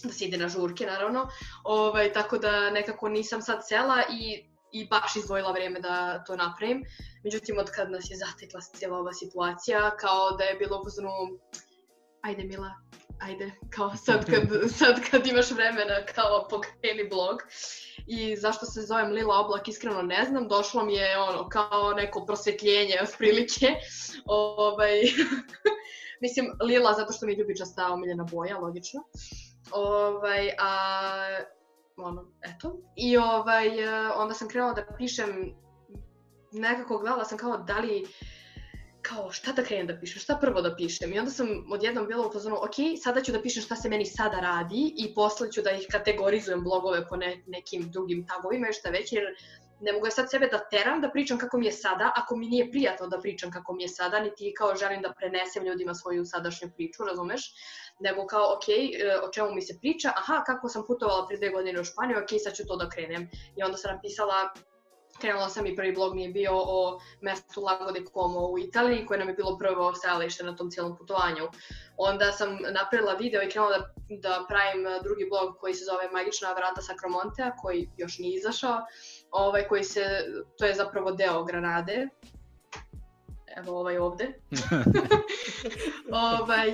da 0.03 0.13
se 0.13 0.25
ide 0.25 0.37
na 0.37 0.47
žurke 0.47 0.85
naravno, 0.85 1.29
ovaj, 1.63 2.13
tako 2.13 2.37
da 2.37 2.69
nekako 2.69 3.09
nisam 3.09 3.41
sad 3.41 3.67
sela 3.67 4.03
i 4.11 4.49
i 4.71 4.87
baš 4.87 5.15
izdvojila 5.15 5.51
vreme 5.51 5.79
da 5.79 6.23
to 6.23 6.35
napravim. 6.35 6.83
Međutim, 7.23 7.57
od 7.57 7.71
kad 7.71 7.91
nas 7.91 8.09
je 8.09 8.17
zatekla 8.17 8.61
cijela 8.61 8.97
ova 8.97 9.13
situacija, 9.13 9.97
kao 9.97 10.31
da 10.31 10.43
je 10.43 10.55
bilo 10.55 10.77
u 10.77 10.83
ajde 12.21 12.43
Mila, 12.43 12.71
ajde, 13.19 13.51
kao 13.69 13.95
sad 13.95 14.25
kad, 14.25 14.71
sad 14.79 15.09
kad 15.11 15.27
imaš 15.27 15.51
vremena, 15.51 16.05
kao 16.15 16.47
pokreni 16.49 17.09
blog. 17.09 17.37
I 18.07 18.35
zašto 18.35 18.65
se 18.65 18.81
zovem 18.81 19.11
Lila 19.11 19.39
Oblak, 19.39 19.67
iskreno 19.67 20.01
ne 20.01 20.25
znam, 20.25 20.47
došlo 20.47 20.85
mi 20.85 20.93
je 20.93 21.19
ono, 21.19 21.49
kao 21.49 21.93
neko 21.93 22.25
prosvetljenje, 22.25 22.97
otprilike. 23.03 23.67
ovaj, 24.25 25.01
mislim, 26.21 26.51
Lila 26.61 26.93
zato 26.93 27.13
što 27.13 27.25
mi 27.25 27.31
je 27.31 27.37
ljubičasta 27.37 27.93
omiljena 27.93 28.23
boja, 28.23 28.57
logično. 28.57 29.03
Ovaj, 29.71 30.49
a, 30.59 31.39
ono, 31.97 32.31
eto. 32.41 32.77
I 32.95 33.17
ovaj, 33.17 33.67
onda 34.15 34.33
sam 34.33 34.49
krenula 34.49 34.73
da 34.73 34.87
pišem, 34.97 35.53
nekako 36.51 36.97
gledala 36.97 37.25
sam 37.25 37.37
kao 37.37 37.57
da 37.57 37.79
li 37.79 38.05
kao 39.01 39.31
šta 39.31 39.51
da 39.51 39.63
krenem 39.63 39.87
da 39.87 39.97
pišem, 39.99 40.19
šta 40.21 40.37
prvo 40.41 40.61
da 40.61 40.75
pišem 40.75 41.13
i 41.13 41.19
onda 41.19 41.31
sam 41.31 41.47
odjednom 41.71 42.07
bila 42.07 42.27
u 42.27 42.31
fazonu, 42.31 42.55
ok, 42.55 42.75
sada 43.03 43.21
ću 43.23 43.31
da 43.31 43.41
pišem 43.41 43.63
šta 43.63 43.75
se 43.75 43.89
meni 43.89 44.05
sada 44.05 44.39
radi 44.39 44.93
i 44.97 45.13
posle 45.15 45.51
ću 45.51 45.61
da 45.61 45.71
ih 45.71 45.87
kategorizujem 45.91 46.63
blogove 46.63 47.07
po 47.07 47.15
ne, 47.15 47.43
nekim 47.47 47.91
drugim 47.91 48.25
tagovima 48.27 48.69
i 48.69 48.73
šta 48.73 48.89
već, 48.89 49.13
jer 49.13 49.23
ne 49.79 49.93
mogu 49.93 50.07
ja 50.07 50.11
sad 50.11 50.29
sebe 50.31 50.47
da 50.47 50.59
teram 50.69 51.01
da 51.01 51.09
pričam 51.09 51.37
kako 51.37 51.57
mi 51.57 51.65
je 51.65 51.71
sada, 51.71 52.11
ako 52.15 52.35
mi 52.35 52.47
nije 52.47 52.71
prijatno 52.71 53.07
da 53.07 53.19
pričam 53.19 53.51
kako 53.51 53.73
mi 53.73 53.83
je 53.83 53.89
sada, 53.89 54.19
niti 54.19 54.53
kao 54.57 54.75
želim 54.75 55.01
da 55.01 55.13
prenesem 55.13 55.65
ljudima 55.65 55.93
svoju 55.93 56.25
sadašnju 56.25 56.69
priču, 56.75 57.03
razumeš? 57.03 57.53
Nego 57.99 58.27
kao, 58.27 58.53
ok, 58.55 58.69
e, 58.69 59.19
o 59.27 59.31
čemu 59.31 59.51
mi 59.51 59.61
se 59.61 59.77
priča, 59.79 60.11
aha, 60.15 60.43
kako 60.43 60.69
sam 60.69 60.85
putovala 60.87 61.27
pre 61.27 61.37
dve 61.37 61.49
godine 61.49 61.81
u 61.81 61.83
Španiju, 61.83 62.17
ok, 62.17 62.29
sad 62.43 62.55
ću 62.55 62.63
to 62.67 62.75
da 62.75 62.89
krenem. 62.89 63.29
I 63.55 63.63
onda 63.63 63.77
sam 63.77 63.95
napisala 63.95 64.49
krenula 65.21 65.49
sam 65.49 65.65
i 65.65 65.75
prvi 65.75 65.91
blog 65.91 66.15
mi 66.15 66.23
je 66.23 66.29
bio 66.29 66.51
o 66.53 66.99
mestu 67.21 67.61
Lago 67.61 67.91
de 67.91 68.03
Como 68.13 68.47
u 68.47 68.59
Italiji, 68.59 69.05
koje 69.05 69.19
nam 69.19 69.27
je 69.27 69.33
bilo 69.33 69.57
prvo 69.57 69.93
stajalište 69.93 70.43
na 70.43 70.55
tom 70.55 70.71
cijelom 70.71 70.97
putovanju. 70.97 71.47
Onda 71.97 72.31
sam 72.31 72.57
napravila 72.71 73.13
video 73.13 73.41
i 73.41 73.49
krenula 73.49 73.77
da, 73.77 73.87
da 74.09 74.45
pravim 74.49 74.85
drugi 75.03 75.25
blog 75.29 75.57
koji 75.59 75.73
se 75.73 75.85
zove 75.85 76.09
Magična 76.11 76.53
vrata 76.53 76.81
Sacromontea, 76.81 77.55
koji 77.61 77.89
još 77.97 78.19
nije 78.19 78.37
izašao, 78.37 78.77
ovaj, 79.31 79.67
koji 79.67 79.83
se, 79.83 80.05
to 80.57 80.65
je 80.65 80.73
zapravo 80.73 81.11
deo 81.11 81.43
Granade, 81.43 82.07
evo 83.57 83.79
ovaj 83.79 83.97
ovde. 83.97 84.33
ovaj, 86.39 86.71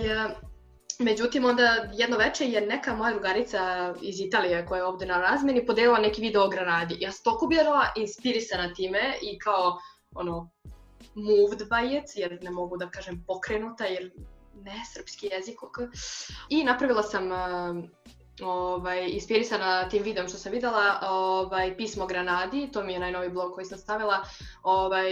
Međutim, 1.00 1.46
onda 1.46 1.90
jedno 1.94 2.18
veče 2.18 2.46
je 2.46 2.62
neka 2.62 2.96
moja 2.96 3.12
drugarica 3.12 3.94
iz 4.02 4.20
Italije 4.20 4.66
koja 4.66 4.78
je 4.78 4.86
ovde 4.86 5.06
na 5.06 5.22
razmeni 5.22 5.66
podelila 5.66 6.00
neki 6.00 6.22
video 6.22 6.46
o 6.46 6.50
Granadi. 6.50 6.98
Ja 7.00 7.12
sam 7.12 7.24
toliko 7.24 7.48
bila 7.48 7.86
inspirisana 7.96 8.74
time 8.74 9.18
i 9.22 9.40
kao, 9.40 9.78
ono, 10.16 10.50
moved 11.16 11.68
by 11.70 11.98
it, 11.98 12.04
jer 12.16 12.40
ne 12.42 12.52
mogu 12.52 12.78
da 12.78 12.90
kažem 12.90 13.24
pokrenuta, 13.28 13.86
jer 13.86 14.12
ne, 14.56 14.84
srpski 14.94 15.30
jezik, 15.32 15.64
ok. 15.64 15.78
I 16.50 16.64
napravila 16.64 17.04
sam 17.04 17.32
uh, 17.32 17.86
ovaj, 18.42 19.10
inspirisana 19.10 19.90
tim 19.90 20.04
videom 20.04 20.28
što 20.28 20.38
sam 20.38 20.52
videla, 20.52 21.00
ovaj, 21.10 21.78
pismo 21.78 22.06
Granadi, 22.08 22.70
to 22.72 22.84
mi 22.84 22.94
je 22.94 23.00
najnovi 23.00 23.30
blog 23.30 23.54
koji 23.54 23.66
sam 23.66 23.78
stavila, 23.78 24.24
ovaj, 24.64 25.12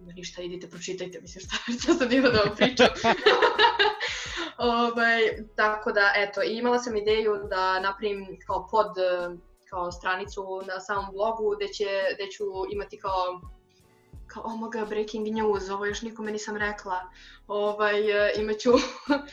ništa, 0.00 0.42
idite, 0.42 0.70
pročitajte, 0.70 1.20
mislim 1.20 1.44
šta, 1.44 1.56
šta 1.82 1.94
sam 1.94 2.12
ima 2.12 2.28
da 2.28 2.38
vam 2.38 2.56
pričam. 2.56 2.88
ovaj, 4.78 5.20
tako 5.56 5.92
da, 5.92 6.12
eto, 6.16 6.42
imala 6.42 6.78
sam 6.78 6.96
ideju 6.96 7.40
da 7.50 7.80
napravim 7.80 8.38
kao 8.46 8.66
pod, 8.70 8.94
kao 9.70 9.92
stranicu 9.92 10.62
na 10.66 10.80
samom 10.80 11.06
blogu 11.12 11.56
gde, 11.56 11.68
će, 11.68 11.84
gde 12.14 12.30
ću 12.30 12.44
imati 12.72 12.98
kao 12.98 13.40
kao, 14.34 14.42
oh 14.46 14.52
my 14.52 14.72
god, 14.72 14.88
breaking 14.88 15.26
news, 15.26 15.68
ovo 15.70 15.86
još 15.86 16.02
nikome 16.02 16.32
nisam 16.32 16.56
rekla. 16.56 17.10
Ovaj, 17.46 17.94
imaću 18.36 18.70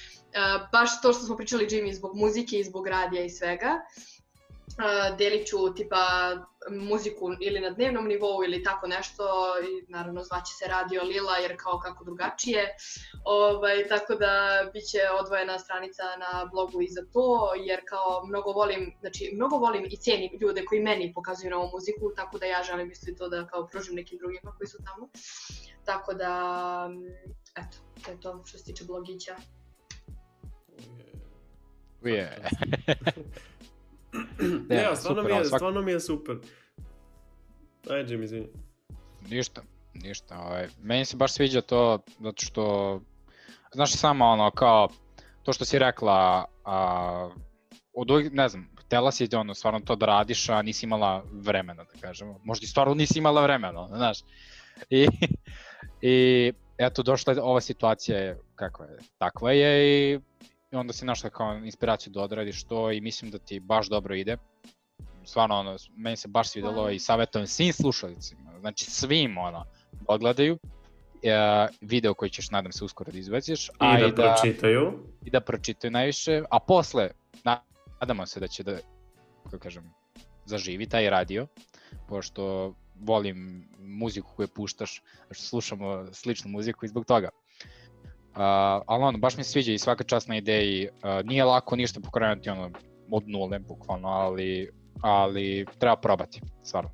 baš 0.73 1.01
to 1.01 1.13
što 1.13 1.23
smo 1.23 1.37
pričali 1.37 1.67
Jimmy 1.67 1.93
zbog 1.93 2.15
muzike 2.15 2.59
i 2.59 2.63
zbog 2.63 2.87
radija 2.87 3.23
i 3.23 3.29
svega 3.29 3.81
delit 5.17 5.47
ću 5.47 5.73
tipa 5.75 5.97
muziku 6.69 7.29
ili 7.39 7.59
na 7.59 7.69
dnevnom 7.69 8.07
nivou 8.07 8.43
ili 8.43 8.63
tako 8.63 8.87
nešto 8.87 9.23
i 9.59 9.91
naravno 9.91 10.23
zvaće 10.23 10.53
se 10.53 10.67
Radio 10.67 11.03
Lila 11.03 11.37
jer 11.37 11.57
kao 11.57 11.79
kako 11.79 12.03
drugačije. 12.03 12.75
Ovaj, 13.23 13.87
tako 13.87 14.15
da 14.15 14.31
bit 14.73 14.83
će 14.91 14.99
odvojena 15.19 15.59
stranica 15.59 16.03
na 16.03 16.45
blogu 16.51 16.81
i 16.81 16.87
za 16.87 17.01
to 17.13 17.53
jer 17.65 17.79
kao 17.89 18.25
mnogo 18.25 18.51
volim, 18.51 18.93
znači 18.99 19.31
mnogo 19.35 19.55
volim 19.57 19.85
i 19.85 19.97
cijenim 19.97 20.31
ljude 20.41 20.65
koji 20.65 20.81
meni 20.81 21.13
pokazuju 21.13 21.51
novu 21.51 21.69
muziku 21.73 22.11
tako 22.15 22.37
da 22.37 22.45
ja 22.45 22.63
želim 22.63 22.91
isto 22.91 23.11
to 23.17 23.29
da 23.29 23.47
kao 23.47 23.67
pružim 23.67 23.95
nekim 23.95 24.17
drugima 24.17 24.51
koji 24.57 24.67
su 24.67 24.77
tamo. 24.85 25.09
Tako 25.85 26.13
da, 26.13 26.89
eto, 27.55 27.77
to 28.05 28.11
je 28.11 28.19
to 28.19 28.43
što 28.45 28.57
se 28.57 28.63
tiče 28.63 28.83
blogića. 28.85 29.35
Yeah. 32.03 32.49
ne, 34.69 34.75
ja, 34.75 34.95
stvarno, 34.95 35.21
super, 35.21 35.31
mi 35.31 35.37
je, 35.37 35.45
svak... 35.45 35.59
stvarno 35.59 35.81
mi 35.81 35.91
je 35.91 35.99
super. 35.99 36.35
Ajde, 37.89 38.13
Jim, 38.13 38.23
izvini. 38.23 38.47
Ništa, 39.29 39.61
ništa. 39.93 40.39
Ovaj. 40.39 40.67
Meni 40.81 41.05
se 41.05 41.17
baš 41.17 41.33
sviđa 41.33 41.61
to, 41.61 41.99
zato 42.19 42.45
što, 42.45 43.01
znaš 43.73 43.93
samo 43.93 44.25
ono, 44.25 44.51
kao, 44.51 44.89
to 45.43 45.53
što 45.53 45.65
si 45.65 45.79
rekla, 45.79 46.45
a, 46.65 47.29
od 47.93 48.11
uvijek, 48.11 48.33
ne 48.33 48.49
znam, 48.49 48.69
htela 48.85 49.11
si 49.11 49.29
ono, 49.35 49.53
stvarno 49.53 49.79
to 49.79 49.95
da 49.95 50.05
radiš, 50.05 50.49
a 50.49 50.61
nisi 50.61 50.85
imala 50.85 51.23
vremena, 51.31 51.83
da 51.83 52.01
kažemo. 52.01 52.39
Možda 52.43 52.63
i 52.63 52.67
stvarno 52.67 52.93
nisi 52.93 53.19
imala 53.19 53.41
vremena, 53.41 53.87
znaš. 53.87 54.19
I, 54.89 55.07
i 56.01 56.53
eto, 56.77 57.03
došla 57.03 57.33
je 57.33 57.41
ova 57.41 57.61
situacija 57.61 58.17
je 58.17 58.39
kakva 58.55 58.85
je, 58.85 58.97
takva 59.17 59.51
je 59.51 60.13
i, 60.13 60.19
i 60.71 60.75
onda 60.75 60.93
si 60.93 61.05
našla 61.05 61.29
kao 61.29 61.55
inspiraciju 61.55 62.13
da 62.13 62.21
odradiš 62.21 62.63
to 62.63 62.91
i 62.91 63.01
mislim 63.01 63.31
da 63.31 63.37
ti 63.37 63.59
baš 63.59 63.89
dobro 63.89 64.15
ide. 64.15 64.37
Stvarno, 65.25 65.55
ono, 65.55 65.75
meni 65.95 66.17
se 66.17 66.27
baš 66.27 66.49
svidelo 66.49 66.89
i 66.89 66.99
savjetujem 66.99 67.47
svim 67.47 67.73
slušalicima, 67.73 68.59
znači 68.59 68.85
svim, 68.85 69.37
ono, 69.37 69.65
odgledaju 70.07 70.57
e, 71.23 71.67
video 71.81 72.13
koji 72.13 72.29
ćeš, 72.29 72.51
nadam 72.51 72.71
se, 72.71 72.85
uskoro 72.85 73.11
da 73.11 73.17
izbaciš. 73.17 73.67
I 73.67 73.71
a 73.79 73.99
da, 73.99 74.07
i 74.07 74.11
da 74.11 74.35
pročitaju. 74.35 74.91
I 75.25 75.29
da 75.29 75.41
pročitaju 75.41 75.91
najviše, 75.91 76.43
a 76.51 76.59
posle, 76.59 77.09
nadamo 77.99 78.25
se 78.25 78.39
da 78.39 78.47
će 78.47 78.63
da, 78.63 78.77
kako 79.43 79.59
kažem, 79.59 79.93
zaživi 80.45 80.89
taj 80.89 81.09
radio, 81.09 81.47
pošto 82.07 82.73
volim 82.99 83.67
muziku 83.79 84.29
koju 84.35 84.47
puštaš, 84.47 85.01
što 85.31 85.43
slušamo 85.43 86.05
sličnu 86.11 86.51
muziku 86.51 86.85
i 86.85 86.89
zbog 86.89 87.05
toga. 87.05 87.29
Uh, 88.31 88.37
ali 88.85 89.03
ono, 89.03 89.17
baš 89.17 89.37
mi 89.37 89.43
se 89.43 89.51
sviđa 89.51 89.71
i 89.71 89.77
svaka 89.77 90.03
čast 90.03 90.27
na 90.27 90.37
ideji, 90.37 90.89
uh, 90.89 91.25
nije 91.25 91.43
lako 91.43 91.75
ništa 91.75 91.99
pokrenuti 91.99 92.49
ono, 92.49 92.71
od 93.11 93.29
nule, 93.29 93.59
bukvalno, 93.59 94.07
ali, 94.07 94.69
ali 95.01 95.65
treba 95.79 95.95
probati, 95.95 96.41
stvarno. 96.63 96.89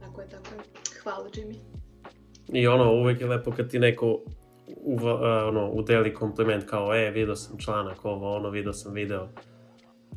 Tako 0.00 0.20
je, 0.20 0.28
tako 0.28 0.46
je. 0.54 0.60
Hvala, 1.02 1.28
Jimmy. 1.28 1.56
I 2.52 2.66
ono, 2.66 2.92
uvek 2.92 3.20
je 3.20 3.26
lepo 3.26 3.50
kad 3.50 3.70
ti 3.70 3.78
neko 3.78 4.20
uva, 4.76 5.14
uh, 5.14 5.48
ono, 5.48 5.70
udeli 5.70 6.14
kompliment 6.14 6.64
kao, 6.64 6.94
e, 6.94 7.10
video 7.10 7.36
sam 7.36 7.58
članak, 7.58 8.04
ovo, 8.04 8.36
ono, 8.36 8.50
video 8.50 8.72
sam 8.72 8.92
video 8.92 9.28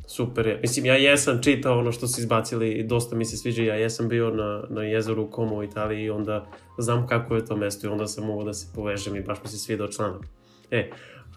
super 0.06 0.46
je. 0.46 0.58
Mislim, 0.62 0.86
ja 0.86 0.94
jesam 0.94 1.42
čitao 1.42 1.78
ono 1.78 1.92
što 1.92 2.08
su 2.08 2.20
izbacili 2.20 2.70
i 2.70 2.84
dosta 2.84 3.16
mi 3.16 3.24
se 3.24 3.36
sviđa. 3.36 3.62
Ja 3.62 3.74
jesam 3.74 4.08
bio 4.08 4.30
na, 4.30 4.64
na 4.70 4.82
jezeru 4.82 5.30
Como 5.30 5.56
u 5.56 5.64
Italiji 5.64 6.04
i 6.04 6.10
onda 6.10 6.46
znam 6.78 7.06
kako 7.06 7.34
je 7.34 7.44
to 7.44 7.56
mesto 7.56 7.86
i 7.86 7.90
onda 7.90 8.06
sam 8.06 8.26
mogao 8.26 8.44
da 8.44 8.52
se 8.52 8.66
povežem 8.74 9.16
i 9.16 9.22
baš 9.22 9.38
mi 9.42 9.48
se 9.48 9.58
svidao 9.58 9.88
članak. 9.88 10.22
E, 10.70 10.90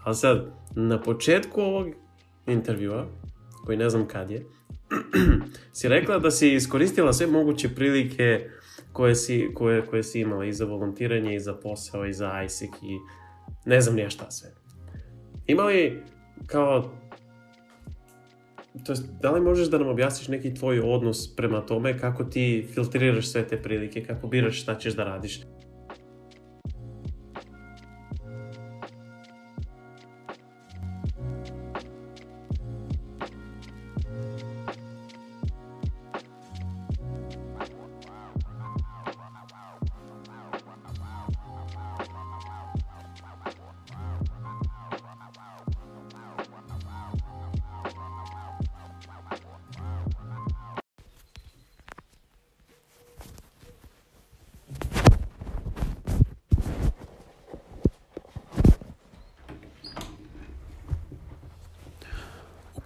ali 0.04 0.14
sad, 0.14 0.46
na 0.74 1.02
početku 1.02 1.60
ovog 1.60 1.86
intervjua, 2.46 3.06
koji 3.64 3.78
ne 3.78 3.90
znam 3.90 4.06
kad 4.08 4.30
je, 4.30 4.46
si 5.72 5.88
rekla 5.88 6.18
da 6.18 6.30
si 6.30 6.54
iskoristila 6.54 7.12
sve 7.12 7.26
moguće 7.26 7.74
prilike 7.74 8.50
koje 8.92 9.14
si, 9.14 9.50
koje, 9.54 9.86
koje 9.86 10.02
si 10.02 10.20
imala 10.20 10.44
i 10.44 10.52
za 10.52 10.64
volontiranje, 10.64 11.34
i 11.34 11.40
za 11.40 11.54
posao, 11.54 12.06
i 12.06 12.12
za 12.12 12.42
ISEC, 12.42 12.70
i 12.82 12.98
ne 13.64 13.80
znam 13.80 13.96
nija 13.96 14.10
šta 14.10 14.30
sve. 14.30 14.50
Ima 15.46 15.62
li 15.62 16.02
kao 16.46 16.92
to 18.84 18.92
jest, 18.92 19.10
da 19.22 19.30
li 19.30 19.40
možeš 19.40 19.68
da 19.68 19.78
nam 19.78 19.88
objasniš 19.88 20.28
neki 20.28 20.54
tvoj 20.54 20.80
odnos 20.80 21.36
prema 21.36 21.60
tome, 21.60 21.98
kako 21.98 22.24
ti 22.24 22.66
filtriraš 22.74 23.26
sve 23.26 23.46
te 23.46 23.62
prilike, 23.62 24.04
kako 24.04 24.26
biraš 24.26 24.62
šta 24.62 24.78
ćeš 24.78 24.94
da 24.94 25.04
radiš? 25.04 25.40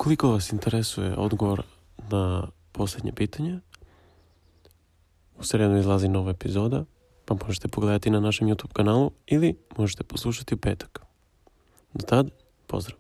Ukoliko 0.03 0.29
vas 0.29 0.53
interesuje 0.53 1.15
odgovor 1.17 1.63
na 2.11 2.49
posljednje 2.73 3.13
pitanje, 3.13 3.61
u 5.39 5.45
sredu 5.45 5.77
izlazi 5.77 6.09
nova 6.09 6.31
epizoda, 6.31 6.85
pa 7.25 7.35
možete 7.47 7.69
pogledati 7.69 8.11
na 8.11 8.21
našem 8.21 8.49
YouTube 8.49 8.73
kanalu 8.73 9.11
ili 9.27 9.55
možete 9.77 10.05
poslušati 10.05 10.55
u 10.55 10.59
petak. 10.59 11.01
Do 11.95 12.07
tad, 12.07 12.31
pozdrav! 12.67 12.99